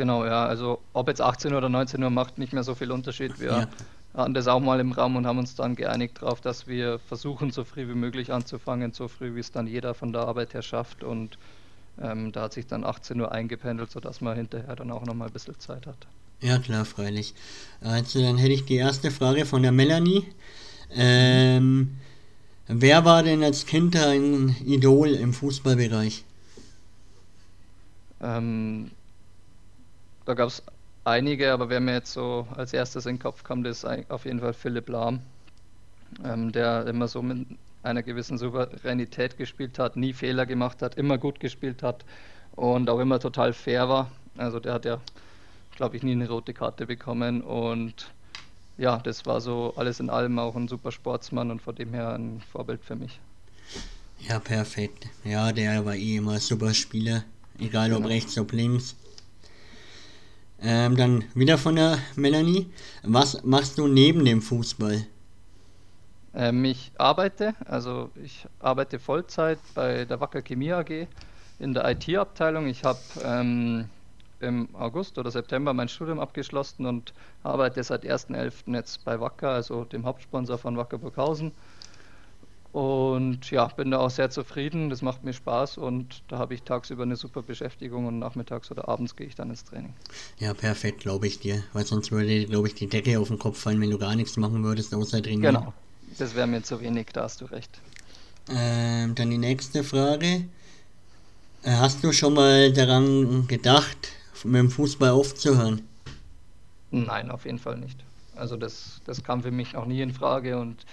Genau, 0.00 0.24
ja, 0.24 0.46
also 0.46 0.80
ob 0.94 1.08
jetzt 1.08 1.20
18 1.20 1.52
Uhr 1.52 1.58
oder 1.58 1.68
19 1.68 2.02
Uhr 2.02 2.08
macht 2.08 2.38
nicht 2.38 2.54
mehr 2.54 2.64
so 2.64 2.74
viel 2.74 2.90
Unterschied. 2.90 3.38
Wir 3.38 3.50
ja. 3.50 3.68
hatten 4.14 4.32
das 4.32 4.48
auch 4.48 4.60
mal 4.60 4.80
im 4.80 4.92
Raum 4.92 5.14
und 5.16 5.26
haben 5.26 5.38
uns 5.38 5.56
dann 5.56 5.76
geeinigt 5.76 6.22
darauf, 6.22 6.40
dass 6.40 6.66
wir 6.66 6.98
versuchen, 7.00 7.50
so 7.50 7.64
früh 7.64 7.86
wie 7.86 7.94
möglich 7.94 8.32
anzufangen, 8.32 8.94
so 8.94 9.08
früh 9.08 9.34
wie 9.34 9.40
es 9.40 9.52
dann 9.52 9.66
jeder 9.66 9.92
von 9.92 10.14
der 10.14 10.22
Arbeit 10.22 10.54
her 10.54 10.62
schafft 10.62 11.04
und 11.04 11.36
ähm, 12.00 12.32
da 12.32 12.44
hat 12.44 12.54
sich 12.54 12.66
dann 12.66 12.82
18 12.82 13.20
Uhr 13.20 13.30
eingependelt, 13.30 13.90
sodass 13.90 14.22
man 14.22 14.38
hinterher 14.38 14.74
dann 14.74 14.90
auch 14.90 15.04
nochmal 15.04 15.28
ein 15.28 15.34
bisschen 15.34 15.60
Zeit 15.60 15.86
hat. 15.86 16.06
Ja, 16.40 16.58
klar, 16.58 16.86
freilich. 16.86 17.34
Also 17.82 18.22
dann 18.22 18.38
hätte 18.38 18.54
ich 18.54 18.64
die 18.64 18.76
erste 18.76 19.10
Frage 19.10 19.44
von 19.44 19.60
der 19.60 19.72
Melanie. 19.72 20.24
Ähm, 20.94 21.98
wer 22.68 23.04
war 23.04 23.22
denn 23.22 23.44
als 23.44 23.66
Kind 23.66 23.96
ein 23.96 24.56
Idol 24.64 25.10
im 25.10 25.34
Fußballbereich? 25.34 26.24
Ähm, 28.22 28.90
da 30.30 30.34
gab 30.34 30.48
es 30.48 30.62
einige, 31.04 31.52
aber 31.52 31.68
wer 31.68 31.80
mir 31.80 31.94
jetzt 31.94 32.12
so 32.12 32.46
als 32.56 32.72
erstes 32.72 33.06
in 33.06 33.16
den 33.16 33.22
Kopf 33.22 33.42
kam, 33.42 33.62
das 33.62 33.84
ist 33.84 34.10
auf 34.10 34.24
jeden 34.24 34.40
Fall 34.40 34.52
Philipp 34.52 34.88
Lahm, 34.88 35.20
ähm, 36.24 36.52
der 36.52 36.86
immer 36.86 37.08
so 37.08 37.22
mit 37.22 37.46
einer 37.82 38.02
gewissen 38.02 38.38
Souveränität 38.38 39.36
gespielt 39.36 39.78
hat, 39.78 39.96
nie 39.96 40.12
Fehler 40.12 40.46
gemacht 40.46 40.82
hat, 40.82 40.96
immer 40.96 41.18
gut 41.18 41.40
gespielt 41.40 41.82
hat 41.82 42.04
und 42.56 42.90
auch 42.90 42.98
immer 42.98 43.18
total 43.20 43.52
fair 43.52 43.88
war. 43.88 44.10
Also 44.36 44.60
der 44.60 44.74
hat 44.74 44.84
ja 44.84 45.00
glaube 45.80 45.96
ich, 45.96 46.02
nie 46.02 46.12
eine 46.12 46.28
rote 46.28 46.52
Karte 46.52 46.86
bekommen. 46.86 47.40
Und 47.40 48.12
ja, 48.76 48.98
das 48.98 49.24
war 49.24 49.40
so 49.40 49.72
alles 49.76 49.98
in 49.98 50.10
allem 50.10 50.38
auch 50.38 50.54
ein 50.54 50.68
super 50.68 50.92
Sportsmann 50.92 51.50
und 51.50 51.62
von 51.62 51.74
dem 51.74 51.94
her 51.94 52.12
ein 52.12 52.42
Vorbild 52.52 52.84
für 52.84 52.96
mich. 52.96 53.18
Ja, 54.28 54.38
perfekt. 54.38 55.06
Ja, 55.24 55.52
der 55.52 55.86
war 55.86 55.94
eh 55.94 56.16
immer 56.16 56.38
super 56.38 56.74
Spieler, 56.74 57.24
egal 57.58 57.88
genau. 57.88 58.00
ob 58.00 58.10
rechts, 58.10 58.36
ob 58.36 58.52
links. 58.52 58.94
Ähm, 60.62 60.96
dann 60.96 61.24
wieder 61.34 61.56
von 61.56 61.76
der 61.76 61.98
Melanie. 62.16 62.66
Was 63.02 63.42
machst 63.44 63.78
du 63.78 63.88
neben 63.88 64.24
dem 64.24 64.42
Fußball? 64.42 65.06
Ähm, 66.34 66.64
ich 66.64 66.92
arbeite, 66.98 67.54
also 67.64 68.10
ich 68.22 68.46
arbeite 68.60 68.98
Vollzeit 68.98 69.58
bei 69.74 70.04
der 70.04 70.20
Wacker 70.20 70.42
Chemie 70.42 70.72
AG 70.72 71.08
in 71.58 71.74
der 71.74 71.90
IT-Abteilung. 71.90 72.66
Ich 72.66 72.84
habe 72.84 72.98
ähm, 73.24 73.86
im 74.40 74.68
August 74.74 75.18
oder 75.18 75.30
September 75.30 75.72
mein 75.72 75.88
Studium 75.88 76.20
abgeschlossen 76.20 76.86
und 76.86 77.12
arbeite 77.42 77.82
seit 77.82 78.04
1.11. 78.04 78.74
jetzt 78.74 79.04
bei 79.04 79.20
Wacker, 79.20 79.50
also 79.50 79.84
dem 79.84 80.04
Hauptsponsor 80.04 80.58
von 80.58 80.76
Wacker 80.76 80.98
Burghausen. 80.98 81.52
Und 82.72 83.50
ja, 83.50 83.66
bin 83.66 83.90
da 83.90 83.98
auch 83.98 84.10
sehr 84.10 84.30
zufrieden, 84.30 84.90
das 84.90 85.02
macht 85.02 85.24
mir 85.24 85.32
Spaß 85.32 85.78
und 85.78 86.22
da 86.28 86.38
habe 86.38 86.54
ich 86.54 86.62
tagsüber 86.62 87.02
eine 87.02 87.16
super 87.16 87.42
Beschäftigung 87.42 88.06
und 88.06 88.20
nachmittags 88.20 88.70
oder 88.70 88.88
abends 88.88 89.16
gehe 89.16 89.26
ich 89.26 89.34
dann 89.34 89.50
ins 89.50 89.64
Training. 89.64 89.92
Ja, 90.38 90.54
perfekt, 90.54 91.00
glaube 91.00 91.26
ich 91.26 91.40
dir, 91.40 91.64
weil 91.72 91.84
sonst 91.84 92.12
würde, 92.12 92.46
glaube 92.46 92.68
ich, 92.68 92.74
die 92.76 92.86
Decke 92.86 93.18
auf 93.18 93.26
den 93.26 93.40
Kopf 93.40 93.58
fallen, 93.58 93.80
wenn 93.80 93.90
du 93.90 93.98
gar 93.98 94.14
nichts 94.14 94.36
machen 94.36 94.62
würdest 94.62 94.94
außer 94.94 95.20
Training. 95.20 95.42
Genau, 95.42 95.72
das 96.16 96.36
wäre 96.36 96.46
mir 96.46 96.62
zu 96.62 96.80
wenig, 96.80 97.08
da 97.12 97.24
hast 97.24 97.40
du 97.40 97.46
recht. 97.46 97.80
Ähm, 98.48 99.16
dann 99.16 99.30
die 99.30 99.38
nächste 99.38 99.82
Frage. 99.82 100.44
Äh, 101.62 101.72
hast 101.72 102.04
du 102.04 102.12
schon 102.12 102.34
mal 102.34 102.72
daran 102.72 103.48
gedacht, 103.48 104.12
mit 104.44 104.60
dem 104.60 104.70
Fußball 104.70 105.10
aufzuhören? 105.10 105.82
Nein, 106.92 107.32
auf 107.32 107.44
jeden 107.46 107.58
Fall 107.58 107.78
nicht. 107.78 107.98
Also 108.36 108.56
das, 108.56 109.00
das 109.04 109.24
kam 109.24 109.42
für 109.42 109.50
mich 109.50 109.76
auch 109.76 109.86
nie 109.86 110.00
in 110.00 110.12
Frage 110.12 110.58
und 110.58 110.86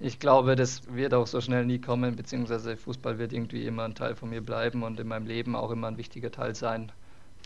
ich 0.00 0.18
glaube, 0.20 0.54
das 0.54 0.82
wird 0.92 1.12
auch 1.14 1.26
so 1.26 1.40
schnell 1.40 1.64
nie 1.64 1.80
kommen, 1.80 2.14
beziehungsweise 2.14 2.76
Fußball 2.76 3.18
wird 3.18 3.32
irgendwie 3.32 3.66
immer 3.66 3.84
ein 3.84 3.94
Teil 3.94 4.14
von 4.14 4.30
mir 4.30 4.40
bleiben 4.40 4.82
und 4.82 5.00
in 5.00 5.08
meinem 5.08 5.26
Leben 5.26 5.56
auch 5.56 5.70
immer 5.70 5.88
ein 5.88 5.96
wichtiger 5.96 6.30
Teil 6.30 6.54
sein. 6.54 6.92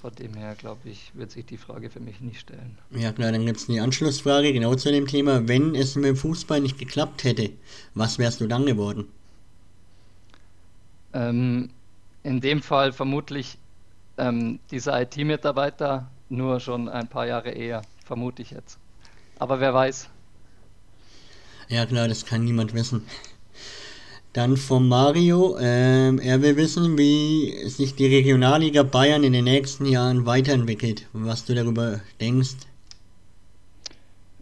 Von 0.00 0.14
dem 0.14 0.34
her, 0.34 0.54
glaube 0.56 0.88
ich, 0.88 1.12
wird 1.14 1.30
sich 1.30 1.46
die 1.46 1.56
Frage 1.56 1.88
für 1.88 2.00
mich 2.00 2.20
nicht 2.20 2.40
stellen. 2.40 2.76
Ja 2.90 3.12
klar, 3.12 3.32
dann 3.32 3.46
gibt 3.46 3.58
es 3.58 3.66
die 3.66 3.78
Anschlussfrage 3.78 4.52
genau 4.52 4.74
zu 4.74 4.90
dem 4.90 5.06
Thema. 5.06 5.46
Wenn 5.48 5.74
es 5.74 5.94
mit 5.96 6.06
dem 6.06 6.16
Fußball 6.16 6.60
nicht 6.60 6.78
geklappt 6.78 7.24
hätte, 7.24 7.50
was 7.94 8.18
wärst 8.18 8.40
du 8.40 8.46
dann 8.46 8.66
geworden? 8.66 9.06
Ähm, 11.14 11.70
in 12.22 12.40
dem 12.40 12.62
Fall 12.62 12.92
vermutlich 12.92 13.58
ähm, 14.18 14.58
dieser 14.70 15.00
IT-Mitarbeiter 15.00 16.10
nur 16.28 16.60
schon 16.60 16.88
ein 16.88 17.08
paar 17.08 17.26
Jahre 17.26 17.50
eher, 17.50 17.82
vermute 18.04 18.42
ich 18.42 18.50
jetzt. 18.50 18.78
Aber 19.38 19.60
wer 19.60 19.72
weiß. 19.72 20.08
Ja 21.68 21.86
klar, 21.86 22.08
das 22.08 22.26
kann 22.26 22.44
niemand 22.44 22.74
wissen. 22.74 23.02
Dann 24.32 24.56
von 24.56 24.88
Mario, 24.88 25.58
ähm, 25.60 26.18
er 26.18 26.40
will 26.40 26.56
wissen, 26.56 26.96
wie 26.96 27.68
sich 27.68 27.94
die 27.94 28.06
Regionalliga 28.06 28.82
Bayern 28.82 29.24
in 29.24 29.34
den 29.34 29.44
nächsten 29.44 29.84
Jahren 29.84 30.24
weiterentwickelt, 30.24 31.06
was 31.12 31.44
du 31.44 31.54
darüber 31.54 32.00
denkst. 32.18 32.56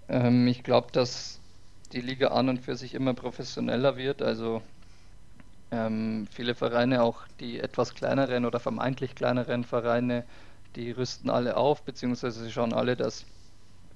Ähm, 0.09 0.46
ich 0.46 0.62
glaube, 0.62 0.88
dass 0.92 1.40
die 1.92 2.00
Liga 2.00 2.28
an 2.28 2.48
und 2.48 2.61
für 2.61 2.76
sich 2.76 2.94
immer 2.94 3.14
professioneller 3.14 3.96
wird. 3.96 4.22
Also 4.22 4.62
ähm, 5.72 6.28
viele 6.30 6.54
Vereine, 6.54 7.02
auch 7.02 7.26
die 7.40 7.61
etwas 7.61 7.94
kleineren 7.94 8.44
oder 8.44 8.61
vermeintlich 8.61 9.14
kleineren 9.16 9.64
Vereine, 9.64 10.24
die 10.76 10.92
rüsten 10.92 11.30
alle 11.30 11.56
auf, 11.56 11.83
beziehungsweise 11.83 12.44
sie 12.44 12.52
schauen 12.52 12.72
alle, 12.72 12.96
dass 12.96 13.24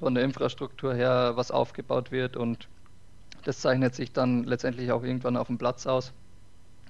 von 0.01 0.15
der 0.15 0.25
Infrastruktur 0.25 0.95
her 0.95 1.33
was 1.37 1.53
aufgebaut 1.53 2.11
wird 2.11 2.37
und 2.37 2.69
das 3.45 3.61
zeichnet 3.61 3.95
sich 3.95 4.13
dann 4.13 4.45
letztendlich 4.45 4.91
auch 4.93 5.03
irgendwann 5.03 5.37
auf 5.37 5.47
dem 5.49 5.59
Platz 5.59 5.87
aus, 5.87 6.13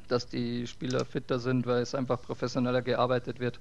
dass 0.09 0.29
die 0.29 0.67
Spieler 0.67 1.05
fitter 1.05 1.39
sind, 1.39 1.67
weil 1.67 1.83
es 1.83 1.95
einfach 1.95 2.21
professioneller 2.21 2.83
gearbeitet 2.83 3.41
wird 3.41 3.59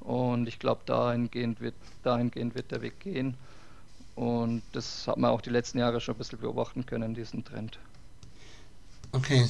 und 0.00 0.46
ich 0.46 0.58
glaube, 0.58 0.82
dahingehend 0.86 1.60
wird, 1.60 1.74
dahingehend 2.02 2.54
wird 2.54 2.70
der 2.70 2.82
Weg 2.82 3.00
gehen 3.00 3.34
und 4.14 4.62
das 4.72 5.06
hat 5.06 5.18
man 5.18 5.30
auch 5.30 5.40
die 5.40 5.50
letzten 5.50 5.78
Jahre 5.78 6.00
schon 6.00 6.14
ein 6.14 6.18
bisschen 6.18 6.38
beobachten 6.38 6.86
können, 6.86 7.14
diesen 7.14 7.44
Trend. 7.44 7.78
Okay, 9.12 9.46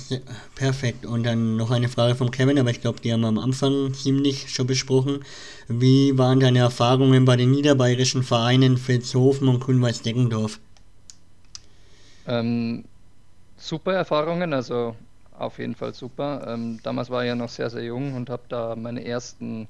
perfekt. 0.55 1.07
Und 1.07 1.25
dann 1.25 1.57
noch 1.57 1.71
eine 1.71 1.89
Frage 1.89 2.15
von 2.15 2.31
Kevin, 2.31 2.59
aber 2.59 2.71
ich 2.71 2.81
glaube, 2.81 3.01
die 3.01 3.13
haben 3.13 3.23
wir 3.23 3.29
am 3.29 3.39
Anfang 3.39 3.95
ziemlich 3.95 4.53
schon 4.53 4.67
besprochen. 4.67 5.25
Wie 5.67 6.17
waren 6.17 6.41
deine 6.41 6.61
Erfahrungen 6.61 7.25
bei 7.25 7.37
den 7.37 7.51
niederbayerischen 7.51 8.23
Vereinen 8.23 8.77
Vilshofen 8.77 9.49
und 9.49 9.61
Grünweiß 9.61 10.03
Deckendorf? 10.03 10.61
Ähm, 12.27 12.85
super 13.57 13.95
Erfahrungen, 13.95 14.53
also 14.53 14.97
auf 15.39 15.59
jeden 15.59 15.75
Fall 15.75 15.95
super. 15.95 16.47
Ähm, 16.49 16.81
damals 16.83 17.11
war 17.11 17.23
ich 17.23 17.29
ja 17.29 17.35
noch 17.35 17.49
sehr, 17.49 17.71
sehr 17.71 17.85
jung 17.85 18.15
und 18.15 18.31
habe 18.31 18.43
da 18.49 18.75
meine 18.77 19.05
ersten 19.05 19.69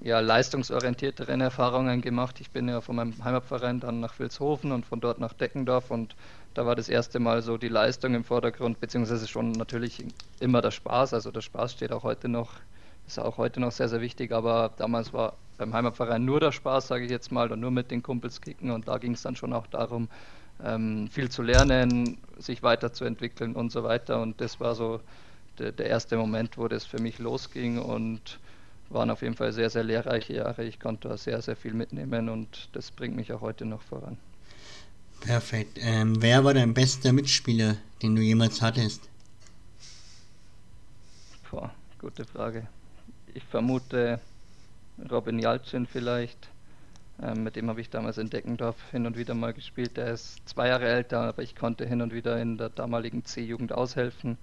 ja, 0.00 0.20
leistungsorientierteren 0.20 1.40
Erfahrungen 1.40 2.00
gemacht. 2.00 2.40
Ich 2.40 2.50
bin 2.50 2.68
ja 2.68 2.80
von 2.80 2.96
meinem 2.96 3.14
Heimatverein 3.24 3.80
dann 3.80 4.00
nach 4.00 4.18
Vilshofen 4.18 4.72
und 4.72 4.86
von 4.86 5.00
dort 5.00 5.18
nach 5.18 5.32
Deckendorf 5.32 5.90
und 5.90 6.14
da 6.54 6.66
war 6.66 6.76
das 6.76 6.88
erste 6.88 7.18
Mal 7.18 7.42
so 7.42 7.58
die 7.58 7.68
Leistung 7.68 8.14
im 8.14 8.24
Vordergrund, 8.24 8.80
beziehungsweise 8.80 9.26
schon 9.28 9.52
natürlich 9.52 10.04
immer 10.40 10.62
der 10.62 10.70
Spaß. 10.70 11.14
Also 11.14 11.30
der 11.30 11.40
Spaß 11.40 11.72
steht 11.72 11.92
auch 11.92 12.04
heute 12.04 12.28
noch, 12.28 12.52
ist 13.06 13.18
auch 13.18 13.38
heute 13.38 13.60
noch 13.60 13.72
sehr, 13.72 13.88
sehr 13.88 14.00
wichtig, 14.00 14.32
aber 14.32 14.72
damals 14.76 15.12
war 15.12 15.34
beim 15.56 15.74
Heimatverein 15.74 16.24
nur 16.24 16.38
der 16.40 16.52
Spaß, 16.52 16.88
sage 16.88 17.04
ich 17.04 17.10
jetzt 17.10 17.32
mal, 17.32 17.50
und 17.50 17.60
nur 17.60 17.72
mit 17.72 17.90
den 17.90 18.02
Kumpels 18.02 18.40
kicken 18.40 18.70
und 18.70 18.86
da 18.86 18.98
ging 18.98 19.12
es 19.12 19.22
dann 19.22 19.34
schon 19.34 19.52
auch 19.52 19.66
darum, 19.66 20.08
ähm, 20.64 21.08
viel 21.08 21.28
zu 21.28 21.42
lernen, 21.42 22.18
sich 22.38 22.62
weiterzuentwickeln 22.62 23.54
und 23.54 23.72
so 23.72 23.82
weiter. 23.84 24.20
Und 24.20 24.40
das 24.40 24.60
war 24.60 24.74
so 24.74 25.00
der, 25.58 25.72
der 25.72 25.86
erste 25.86 26.16
Moment, 26.16 26.58
wo 26.58 26.68
das 26.68 26.84
für 26.84 26.98
mich 26.98 27.18
losging 27.18 27.78
und 27.78 28.38
waren 28.90 29.10
auf 29.10 29.22
jeden 29.22 29.34
Fall 29.34 29.52
sehr, 29.52 29.70
sehr 29.70 29.84
lehrreiche 29.84 30.34
Jahre. 30.34 30.64
Ich 30.64 30.80
konnte 30.80 31.08
da 31.08 31.16
sehr, 31.16 31.42
sehr 31.42 31.56
viel 31.56 31.74
mitnehmen 31.74 32.28
und 32.28 32.68
das 32.72 32.90
bringt 32.90 33.16
mich 33.16 33.32
auch 33.32 33.40
heute 33.40 33.64
noch 33.64 33.82
voran. 33.82 34.16
Perfekt. 35.20 35.78
Ähm, 35.80 36.22
wer 36.22 36.44
war 36.44 36.54
dein 36.54 36.74
bester 36.74 37.12
Mitspieler, 37.12 37.76
den 38.02 38.14
du 38.14 38.22
jemals 38.22 38.62
hattest? 38.62 39.08
Boah, 41.50 41.74
gute 41.98 42.24
Frage. 42.24 42.68
Ich 43.34 43.42
vermute 43.44 44.20
Robin 45.10 45.38
Jalcin 45.38 45.86
vielleicht. 45.86 46.48
Ähm, 47.22 47.42
mit 47.42 47.56
dem 47.56 47.68
habe 47.68 47.80
ich 47.80 47.90
damals 47.90 48.18
in 48.18 48.30
Deckendorf 48.30 48.76
hin 48.90 49.06
und 49.06 49.16
wieder 49.16 49.34
mal 49.34 49.52
gespielt. 49.52 49.96
Der 49.96 50.12
ist 50.12 50.48
zwei 50.48 50.68
Jahre 50.68 50.86
älter, 50.88 51.20
aber 51.20 51.42
ich 51.42 51.56
konnte 51.56 51.86
hin 51.86 52.00
und 52.00 52.12
wieder 52.12 52.40
in 52.40 52.58
der 52.58 52.68
damaligen 52.68 53.24
C-Jugend 53.24 53.72
aushelfen. 53.72 54.38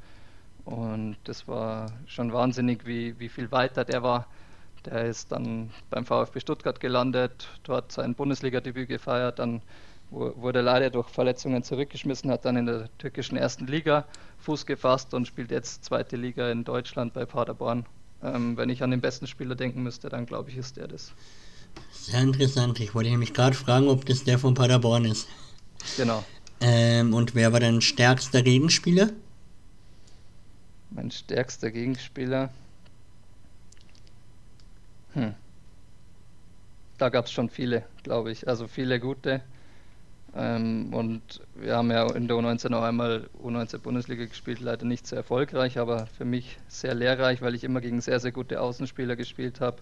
Und 0.66 1.18
das 1.24 1.48
war 1.48 1.92
schon 2.08 2.34
wahnsinnig, 2.34 2.86
wie, 2.86 3.18
wie 3.20 3.30
viel 3.30 3.52
weiter 3.52 3.86
der 3.86 4.04
war. 4.04 4.28
Der 4.86 5.06
ist 5.06 5.32
dann 5.32 5.72
beim 5.90 6.06
VfB 6.06 6.40
Stuttgart 6.40 6.80
gelandet, 6.80 7.50
dort 7.64 7.92
sein 7.92 8.14
Bundesliga-Debüt 8.14 8.88
gefeiert, 8.88 9.40
dann 9.40 9.62
wurde 10.12 10.62
leider 10.62 10.92
durch 10.92 11.10
Verletzungen 11.10 11.64
zurückgeschmissen, 11.64 12.30
hat 12.30 12.46
dann 12.46 12.56
in 12.58 12.68
der 12.68 12.90
türkischen 13.00 13.38
ersten 13.38 13.66
Liga 13.66 14.06
Fuß 14.40 14.66
gefasst 14.66 15.14
und 15.14 15.28
spielt 15.28 15.50
jetzt 15.50 15.84
zweite 15.84 16.16
Liga 16.16 16.52
in 16.52 16.64
Deutschland 16.64 17.14
bei 17.14 17.26
Paderborn. 17.26 17.86
Ähm, 18.22 18.58
wenn 18.58 18.70
ich 18.70 18.84
an 18.84 18.92
den 18.92 19.02
besten 19.02 19.28
Spieler 19.28 19.56
denken 19.56 19.82
müsste, 19.82 20.10
dann 20.10 20.26
glaube 20.26 20.52
ich, 20.52 20.58
ist 20.58 20.78
der 20.78 20.88
das. 20.88 21.14
Sehr 21.92 22.22
interessant. 22.22 22.80
Ich 22.80 22.94
wollte 22.94 23.10
nämlich 23.10 23.34
gerade 23.34 23.56
fragen, 23.56 23.88
ob 23.88 24.06
das 24.06 24.24
der 24.24 24.38
von 24.38 24.54
Paderborn 24.54 25.06
ist. 25.06 25.28
Genau. 25.98 26.24
Ähm, 26.62 27.14
und 27.14 27.36
wer 27.36 27.52
war 27.54 27.60
dein 27.60 27.82
stärkster 27.82 28.42
Gegenspieler? 28.42 29.10
Mein 30.92 31.12
stärkster 31.12 31.72
Gegenspieler. 31.72 32.52
Hm. 35.14 35.34
Da 36.98 37.10
gab 37.10 37.26
es 37.26 37.32
schon 37.32 37.50
viele, 37.50 37.84
glaube 38.04 38.32
ich. 38.32 38.48
Also 38.48 38.68
viele 38.68 39.00
gute. 39.00 39.42
Ähm, 40.36 40.94
und 40.94 41.42
wir 41.56 41.78
haben 41.78 41.92
ja 41.92 42.12
in 42.12 42.28
der 42.28 42.38
U19 42.38 42.74
auch 42.74 42.84
einmal 42.84 43.30
U19 43.42 43.80
Bundesliga 43.80 44.26
gespielt, 44.26 44.60
leider 44.60 44.86
nicht 44.86 45.08
sehr 45.08 45.18
erfolgreich, 45.20 45.78
aber 45.78 46.08
für 46.08 46.26
mich 46.26 46.58
sehr 46.68 46.94
lehrreich, 46.94 47.42
weil 47.42 47.56
ich 47.56 47.64
immer 47.64 47.80
gegen 47.80 48.02
sehr, 48.02 48.20
sehr 48.20 48.34
gute 48.34 48.60
Außenspieler 48.60 49.16
gespielt 49.16 49.62
habe. 49.62 49.78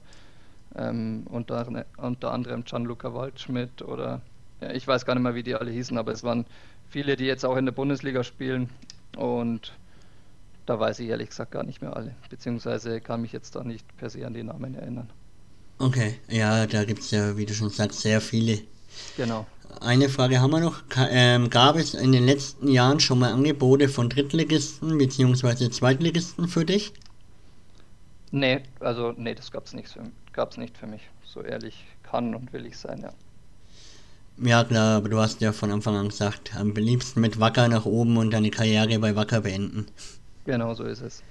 Ähm, 0.75 1.25
unter, 1.29 1.85
unter 1.97 2.31
anderem 2.31 2.63
Gianluca 2.63 3.13
Waldschmidt 3.13 3.83
oder 3.83 4.21
ja, 4.59 4.71
ich 4.71 4.87
weiß 4.87 5.05
gar 5.05 5.13
nicht 5.13 5.23
mehr, 5.23 5.35
wie 5.35 5.43
die 5.43 5.55
alle 5.55 5.69
hießen, 5.69 5.97
aber 5.97 6.11
es 6.11 6.23
waren 6.23 6.45
viele, 6.89 7.15
die 7.15 7.25
jetzt 7.25 7.45
auch 7.45 7.57
in 7.57 7.65
der 7.65 7.73
Bundesliga 7.73 8.23
spielen 8.23 8.69
und 9.17 9.73
da 10.65 10.79
weiß 10.79 10.99
ich 10.99 11.09
ehrlich 11.09 11.29
gesagt 11.29 11.51
gar 11.51 11.63
nicht 11.63 11.81
mehr 11.81 11.95
alle, 11.95 12.15
beziehungsweise 12.29 13.01
kann 13.01 13.21
mich 13.21 13.33
jetzt 13.33 13.55
da 13.55 13.63
nicht 13.63 13.85
per 13.97 14.09
se 14.09 14.25
an 14.25 14.33
die 14.33 14.43
Namen 14.43 14.73
erinnern. 14.75 15.09
Okay, 15.79 16.15
ja, 16.29 16.65
da 16.65 16.85
gibt 16.85 17.01
es 17.01 17.11
ja, 17.11 17.35
wie 17.35 17.45
du 17.45 17.53
schon 17.53 17.69
sagst, 17.69 18.01
sehr 18.01 18.21
viele. 18.21 18.59
Genau. 19.17 19.45
Eine 19.81 20.07
Frage 20.07 20.39
haben 20.39 20.51
wir 20.51 20.59
noch. 20.59 20.83
Ähm, 21.09 21.49
gab 21.49 21.75
es 21.75 21.93
in 21.93 22.11
den 22.11 22.25
letzten 22.25 22.67
Jahren 22.67 22.99
schon 22.99 23.19
mal 23.19 23.33
Angebote 23.33 23.89
von 23.89 24.09
Drittligisten 24.09 24.97
bzw. 24.97 25.69
Zweitligisten 25.69 26.47
für 26.47 26.63
dich? 26.63 26.93
Nee, 28.31 28.61
also 28.79 29.13
nee, 29.17 29.35
das 29.35 29.51
gab 29.51 29.65
es 29.65 29.73
nicht, 29.73 29.89
gab's 30.33 30.57
nicht 30.57 30.77
für 30.77 30.87
mich. 30.87 31.01
So 31.23 31.41
ehrlich 31.41 31.85
kann 32.03 32.35
und 32.35 32.51
will 32.53 32.65
ich 32.65 32.77
sein, 32.77 33.01
ja. 33.01 33.13
Ja 34.37 34.63
klar, 34.63 34.97
aber 34.97 35.09
du 35.09 35.19
hast 35.19 35.41
ja 35.41 35.51
von 35.51 35.71
Anfang 35.71 35.95
an 35.95 36.09
gesagt, 36.09 36.55
am 36.55 36.73
liebsten 36.73 37.21
mit 37.21 37.39
Wacker 37.39 37.67
nach 37.67 37.85
oben 37.85 38.17
und 38.17 38.31
deine 38.31 38.49
Karriere 38.49 38.97
bei 38.99 39.15
Wacker 39.15 39.41
beenden. 39.41 39.85
Genau, 40.45 40.73
so 40.73 40.83
ist 40.83 41.01
es. 41.01 41.23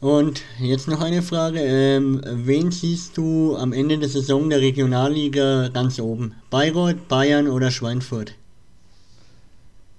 Und 0.00 0.42
jetzt 0.58 0.86
noch 0.86 1.00
eine 1.00 1.22
Frage. 1.22 1.60
Ähm, 1.60 2.20
wen 2.24 2.70
siehst 2.70 3.16
du 3.16 3.56
am 3.56 3.72
Ende 3.72 3.98
der 3.98 4.10
Saison 4.10 4.50
der 4.50 4.60
Regionalliga 4.60 5.68
ganz 5.68 5.98
oben? 5.98 6.34
Bayreuth, 6.50 7.08
Bayern 7.08 7.48
oder 7.48 7.70
Schweinfurt? 7.70 8.34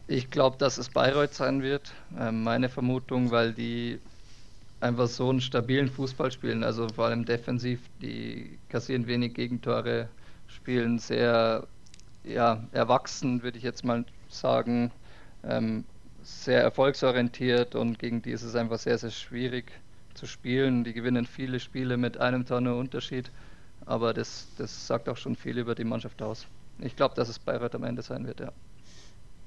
Ich 0.07 0.29
glaube, 0.29 0.57
dass 0.59 0.77
es 0.77 0.89
Bayreuth 0.89 1.33
sein 1.33 1.63
wird. 1.63 1.93
Ähm, 2.19 2.43
meine 2.43 2.69
Vermutung, 2.69 3.31
weil 3.31 3.53
die 3.53 3.99
einfach 4.79 5.07
so 5.07 5.29
einen 5.29 5.41
stabilen 5.41 5.89
Fußball 5.89 6.31
spielen. 6.31 6.63
Also 6.63 6.87
vor 6.89 7.05
allem 7.05 7.25
defensiv, 7.25 7.79
die 8.01 8.57
kassieren 8.69 9.07
wenig 9.07 9.33
Gegentore, 9.33 10.09
spielen 10.47 10.99
sehr 10.99 11.67
ja, 12.23 12.63
erwachsen, 12.71 13.43
würde 13.43 13.57
ich 13.57 13.63
jetzt 13.63 13.83
mal 13.83 14.05
sagen. 14.29 14.91
Ähm, 15.43 15.85
sehr 16.23 16.61
erfolgsorientiert 16.61 17.75
und 17.75 17.99
gegen 17.99 18.21
die 18.21 18.31
ist 18.31 18.41
es 18.41 18.55
einfach 18.55 18.79
sehr, 18.79 18.97
sehr 18.97 19.11
schwierig 19.11 19.71
zu 20.15 20.25
spielen. 20.25 20.83
Die 20.83 20.93
gewinnen 20.93 21.27
viele 21.27 21.59
Spiele 21.59 21.97
mit 21.97 22.17
einem 22.17 22.45
Tor 22.45 22.57
Unterschied, 22.57 23.29
aber 23.85 24.13
das, 24.13 24.47
das 24.57 24.87
sagt 24.87 25.07
auch 25.07 25.17
schon 25.17 25.35
viel 25.35 25.59
über 25.59 25.75
die 25.75 25.83
Mannschaft 25.83 26.21
aus. 26.23 26.47
Ich 26.79 26.95
glaube, 26.95 27.13
dass 27.15 27.29
es 27.29 27.37
Bayreuth 27.37 27.75
am 27.75 27.83
Ende 27.83 28.01
sein 28.01 28.25
wird, 28.25 28.39
ja. 28.39 28.51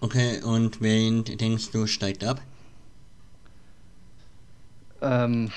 Okay, 0.00 0.40
und 0.42 0.80
wen 0.80 1.24
denkst 1.24 1.72
du 1.72 1.88
steigt 1.88 2.22
ab? 2.22 2.40
Ähm, 5.00 5.50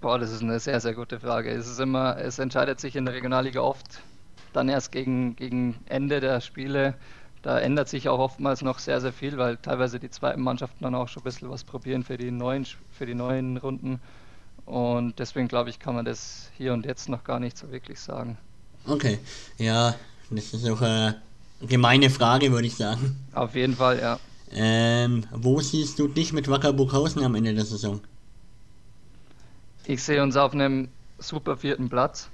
boah, 0.00 0.18
das 0.18 0.32
ist 0.32 0.42
eine 0.42 0.58
sehr, 0.60 0.80
sehr 0.80 0.94
gute 0.94 1.20
Frage. 1.20 1.50
Es 1.50 1.68
ist 1.68 1.80
immer, 1.80 2.16
es 2.18 2.38
entscheidet 2.38 2.80
sich 2.80 2.96
in 2.96 3.04
der 3.04 3.14
Regionalliga 3.14 3.60
oft 3.60 4.00
dann 4.52 4.68
erst 4.68 4.92
gegen, 4.92 5.36
gegen 5.36 5.78
Ende 5.86 6.20
der 6.20 6.40
Spiele, 6.40 6.94
da 7.42 7.58
ändert 7.58 7.88
sich 7.88 8.08
auch 8.08 8.18
oftmals 8.18 8.60
noch 8.62 8.78
sehr, 8.78 9.00
sehr 9.00 9.12
viel, 9.12 9.38
weil 9.38 9.56
teilweise 9.56 9.98
die 9.98 10.10
zweiten 10.10 10.42
Mannschaften 10.42 10.84
dann 10.84 10.94
auch 10.94 11.08
schon 11.08 11.22
ein 11.22 11.24
bisschen 11.24 11.48
was 11.50 11.64
probieren 11.64 12.04
für 12.04 12.18
die 12.18 12.30
neuen, 12.30 12.66
für 12.92 13.06
die 13.06 13.14
neuen 13.14 13.56
Runden. 13.56 14.00
Und 14.66 15.18
deswegen 15.18 15.48
glaube 15.48 15.70
ich, 15.70 15.78
kann 15.78 15.94
man 15.94 16.04
das 16.04 16.50
hier 16.56 16.74
und 16.74 16.84
jetzt 16.84 17.08
noch 17.08 17.24
gar 17.24 17.40
nicht 17.40 17.56
so 17.56 17.72
wirklich 17.72 17.98
sagen. 17.98 18.36
Okay, 18.86 19.18
ja, 19.56 19.94
das 20.30 20.52
ist 20.52 20.68
auch 20.68 20.82
eine 20.82 21.22
gemeine 21.62 22.10
Frage, 22.10 22.52
würde 22.52 22.66
ich 22.66 22.76
sagen. 22.76 23.16
Auf 23.32 23.54
jeden 23.54 23.74
Fall, 23.74 23.98
ja. 23.98 24.18
Ähm, 24.52 25.24
wo 25.32 25.60
siehst 25.60 25.98
du 25.98 26.08
dich 26.08 26.32
mit 26.32 26.48
Wacker 26.48 26.72
Burghausen 26.72 27.22
am 27.24 27.34
Ende 27.34 27.54
der 27.54 27.64
Saison? 27.64 28.00
Ich 29.84 30.02
sehe 30.02 30.22
uns 30.22 30.36
auf 30.36 30.52
einem 30.52 30.88
super 31.18 31.56
vierten 31.56 31.88
Platz. 31.88 32.28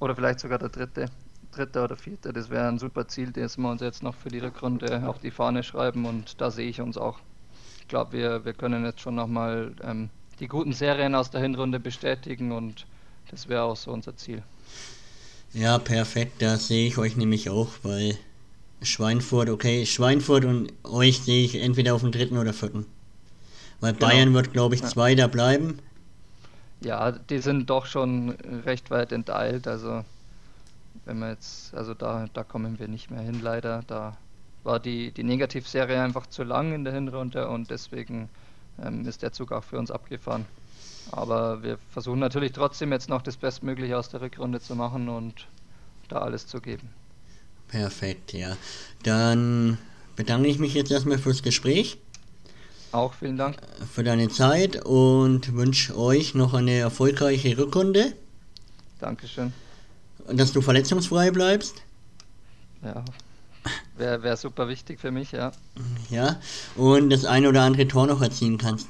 Oder 0.00 0.14
vielleicht 0.14 0.40
sogar 0.40 0.58
der 0.58 0.68
dritte 0.68 1.10
dritter 1.58 1.84
oder 1.84 1.96
vierter. 1.96 2.32
Das 2.32 2.50
wäre 2.50 2.68
ein 2.68 2.78
super 2.78 3.08
Ziel, 3.08 3.32
das 3.32 3.58
wir 3.58 3.70
uns 3.70 3.80
jetzt 3.80 4.02
noch 4.02 4.14
für 4.14 4.28
die 4.28 4.38
Rückrunde 4.38 5.06
auf 5.06 5.18
die 5.18 5.30
Fahne 5.30 5.62
schreiben 5.62 6.04
und 6.04 6.40
da 6.40 6.50
sehe 6.50 6.68
ich 6.68 6.80
uns 6.80 6.96
auch. 6.96 7.18
Ich 7.80 7.88
glaube, 7.88 8.12
wir, 8.12 8.44
wir 8.44 8.52
können 8.52 8.84
jetzt 8.84 9.00
schon 9.00 9.14
nochmal 9.14 9.72
ähm, 9.82 10.10
die 10.40 10.46
guten 10.46 10.72
Serien 10.72 11.14
aus 11.14 11.30
der 11.30 11.40
Hinrunde 11.40 11.80
bestätigen 11.80 12.52
und 12.52 12.86
das 13.30 13.48
wäre 13.48 13.62
auch 13.62 13.76
so 13.76 13.90
unser 13.92 14.16
Ziel. 14.16 14.42
Ja, 15.54 15.78
perfekt, 15.78 16.42
da 16.42 16.56
sehe 16.56 16.86
ich 16.86 16.98
euch 16.98 17.16
nämlich 17.16 17.48
auch, 17.48 17.70
weil 17.82 18.18
Schweinfurt, 18.82 19.48
okay, 19.48 19.86
Schweinfurt 19.86 20.44
und 20.44 20.72
euch 20.84 21.22
sehe 21.22 21.44
ich 21.44 21.56
entweder 21.56 21.94
auf 21.94 22.02
dem 22.02 22.12
dritten 22.12 22.38
oder 22.38 22.52
vierten. 22.52 22.86
Weil 23.80 23.94
genau. 23.94 24.06
Bayern 24.06 24.34
wird, 24.34 24.52
glaube 24.52 24.74
ich, 24.74 24.80
ja. 24.80 24.88
Zweiter 24.88 25.28
bleiben. 25.28 25.78
Ja, 26.80 27.10
die 27.12 27.38
sind 27.38 27.70
doch 27.70 27.86
schon 27.86 28.30
recht 28.64 28.90
weit 28.90 29.10
enteilt, 29.12 29.66
also 29.66 30.04
wenn 31.04 31.18
wir 31.18 31.30
jetzt, 31.30 31.74
also 31.74 31.94
da, 31.94 32.26
da 32.32 32.44
kommen 32.44 32.78
wir 32.78 32.86
nicht 32.86 33.10
mehr 33.10 33.22
hin 33.22 33.40
leider. 33.42 33.82
Da 33.86 34.16
war 34.62 34.78
die, 34.78 35.10
die 35.10 35.24
Negativserie 35.24 36.00
einfach 36.00 36.26
zu 36.26 36.44
lang 36.44 36.72
in 36.74 36.84
der 36.84 36.92
Hinrunde 36.92 37.48
und 37.48 37.70
deswegen 37.70 38.28
ähm, 38.82 39.06
ist 39.06 39.22
der 39.22 39.32
Zug 39.32 39.50
auch 39.52 39.64
für 39.64 39.78
uns 39.78 39.90
abgefahren. 39.90 40.44
Aber 41.10 41.62
wir 41.62 41.78
versuchen 41.90 42.18
natürlich 42.18 42.52
trotzdem 42.52 42.92
jetzt 42.92 43.08
noch 43.08 43.22
das 43.22 43.36
Bestmögliche 43.36 43.96
aus 43.96 44.10
der 44.10 44.20
Rückrunde 44.20 44.60
zu 44.60 44.76
machen 44.76 45.08
und 45.08 45.46
da 46.08 46.18
alles 46.18 46.46
zu 46.46 46.60
geben. 46.60 46.90
Perfekt, 47.68 48.32
ja. 48.32 48.56
Dann 49.02 49.78
bedanke 50.16 50.48
ich 50.48 50.58
mich 50.58 50.74
jetzt 50.74 50.90
erstmal 50.90 51.18
fürs 51.18 51.42
Gespräch. 51.42 51.98
Auch 52.92 53.14
vielen 53.14 53.36
Dank. 53.36 53.56
Für 53.92 54.02
deine 54.02 54.28
Zeit 54.28 54.84
und 54.84 55.54
wünsche 55.54 55.96
euch 55.96 56.34
noch 56.34 56.54
eine 56.54 56.72
erfolgreiche 56.72 57.56
Rückrunde. 57.58 58.14
Dankeschön 58.98 59.52
dass 60.32 60.52
du 60.52 60.60
verletzungsfrei 60.60 61.30
bleibst. 61.30 61.82
Ja, 62.82 63.04
wäre 63.96 64.22
wär 64.22 64.36
super 64.36 64.68
wichtig 64.68 65.00
für 65.00 65.10
mich, 65.10 65.32
ja. 65.32 65.52
Ja, 66.10 66.40
und 66.76 67.10
das 67.10 67.24
ein 67.24 67.46
oder 67.46 67.62
andere 67.62 67.88
Tor 67.88 68.06
noch 68.06 68.22
erzielen 68.22 68.58
kannst. 68.58 68.88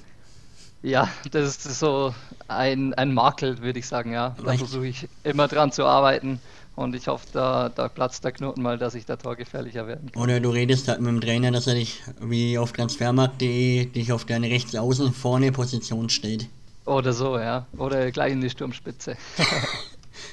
Ja, 0.83 1.09
das 1.31 1.67
ist 1.67 1.79
so 1.81 2.15
ein, 2.47 2.95
ein 2.95 3.13
Makel, 3.13 3.59
würde 3.59 3.79
ich 3.79 3.87
sagen, 3.87 4.13
ja. 4.13 4.37
Da 4.45 4.55
versuche 4.55 4.87
ich 4.87 5.09
immer 5.25 5.49
dran 5.49 5.73
zu 5.73 5.85
arbeiten 5.85 6.41
und 6.77 6.95
ich 6.95 7.09
hoffe, 7.09 7.27
da, 7.33 7.69
da 7.69 7.89
platzt 7.89 8.23
der 8.23 8.33
Knoten 8.33 8.63
mal, 8.63 8.79
dass 8.79 8.95
ich 8.95 9.05
da 9.05 9.17
torgefährlicher 9.17 9.89
werden 9.89 10.13
kann. 10.13 10.23
Oder 10.23 10.39
du 10.39 10.51
redest 10.51 10.87
halt 10.87 11.01
mit 11.01 11.09
dem 11.09 11.21
Trainer, 11.21 11.51
dass 11.51 11.67
er 11.67 11.75
dich 11.75 12.03
wie 12.21 12.57
auf 12.57 12.73
transfermarkt.de 12.73 13.87
dich 13.87 14.13
auf 14.13 14.25
deine 14.25 14.49
rechtsaußen 14.49 15.13
vorne 15.13 15.51
Position 15.51 16.09
stellt. 16.09 16.47
Oder 16.85 17.13
so, 17.13 17.39
ja. 17.39 17.67
Oder 17.77 18.11
gleich 18.13 18.33
in 18.33 18.41
die 18.41 18.51
Sturmspitze. 18.51 19.17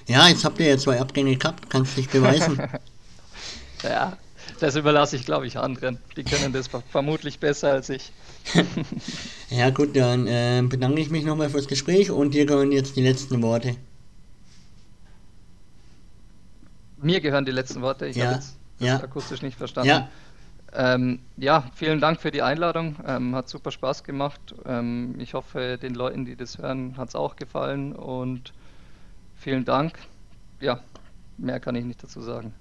Ja, 0.08 0.28
jetzt 0.28 0.46
habt 0.46 0.60
ihr 0.60 0.68
ja 0.68 0.78
zwei 0.78 1.00
Abgänge 1.00 1.36
gehabt, 1.36 1.70
kannst 1.70 1.98
dich 1.98 2.10
beweisen. 2.10 2.60
ja, 3.84 4.18
das 4.60 4.76
überlasse 4.76 5.16
ich, 5.16 5.26
glaube 5.26 5.48
ich, 5.48 5.58
anderen. 5.58 6.00
Die 6.16 6.24
können 6.24 6.54
das 6.54 6.70
vermutlich 6.90 7.40
besser 7.40 7.72
als 7.72 7.90
ich. 7.90 8.12
ja, 9.50 9.70
gut, 9.70 9.96
dann 9.96 10.28
äh, 10.28 10.64
bedanke 10.68 11.02
ich 11.02 11.10
mich 11.10 11.26
nochmal 11.26 11.50
fürs 11.50 11.68
Gespräch 11.68 12.12
und 12.12 12.34
dir 12.34 12.46
gehören 12.46 12.72
jetzt 12.72 12.96
die 12.96 13.02
letzten 13.02 13.42
Worte. 13.42 13.76
Mir 16.98 17.22
gehören 17.22 17.46
die 17.46 17.52
letzten 17.52 17.82
Worte. 17.82 18.08
Ich 18.08 18.16
ja, 18.16 18.26
habe 18.26 18.36
jetzt 18.36 18.56
ja. 18.80 18.98
akustisch 18.98 19.42
nicht 19.42 19.58
verstanden. 19.58 19.90
Ja. 19.90 20.10
Ähm, 20.74 21.20
ja, 21.38 21.70
vielen 21.76 22.02
Dank 22.02 22.20
für 22.20 22.32
die 22.32 22.42
Einladung. 22.42 22.98
Ähm, 23.06 23.36
hat 23.36 23.48
super 23.48 23.72
Spaß 23.72 24.04
gemacht. 24.04 24.56
Ähm, 24.66 25.16
ich 25.20 25.34
hoffe, 25.34 25.78
den 25.82 25.94
Leuten, 25.94 26.26
die 26.26 26.36
das 26.36 26.58
hören, 26.58 26.98
hat 26.98 27.10
es 27.10 27.16
auch 27.16 27.36
gefallen 27.36 27.94
und 27.94 28.54
Vielen 29.46 29.66
Dank. 29.66 30.00
Ja, 30.60 30.80
mehr 31.38 31.60
kann 31.60 31.76
ich 31.76 31.86
nicht 31.86 32.02
dazu 32.02 32.22
sagen. 32.22 32.54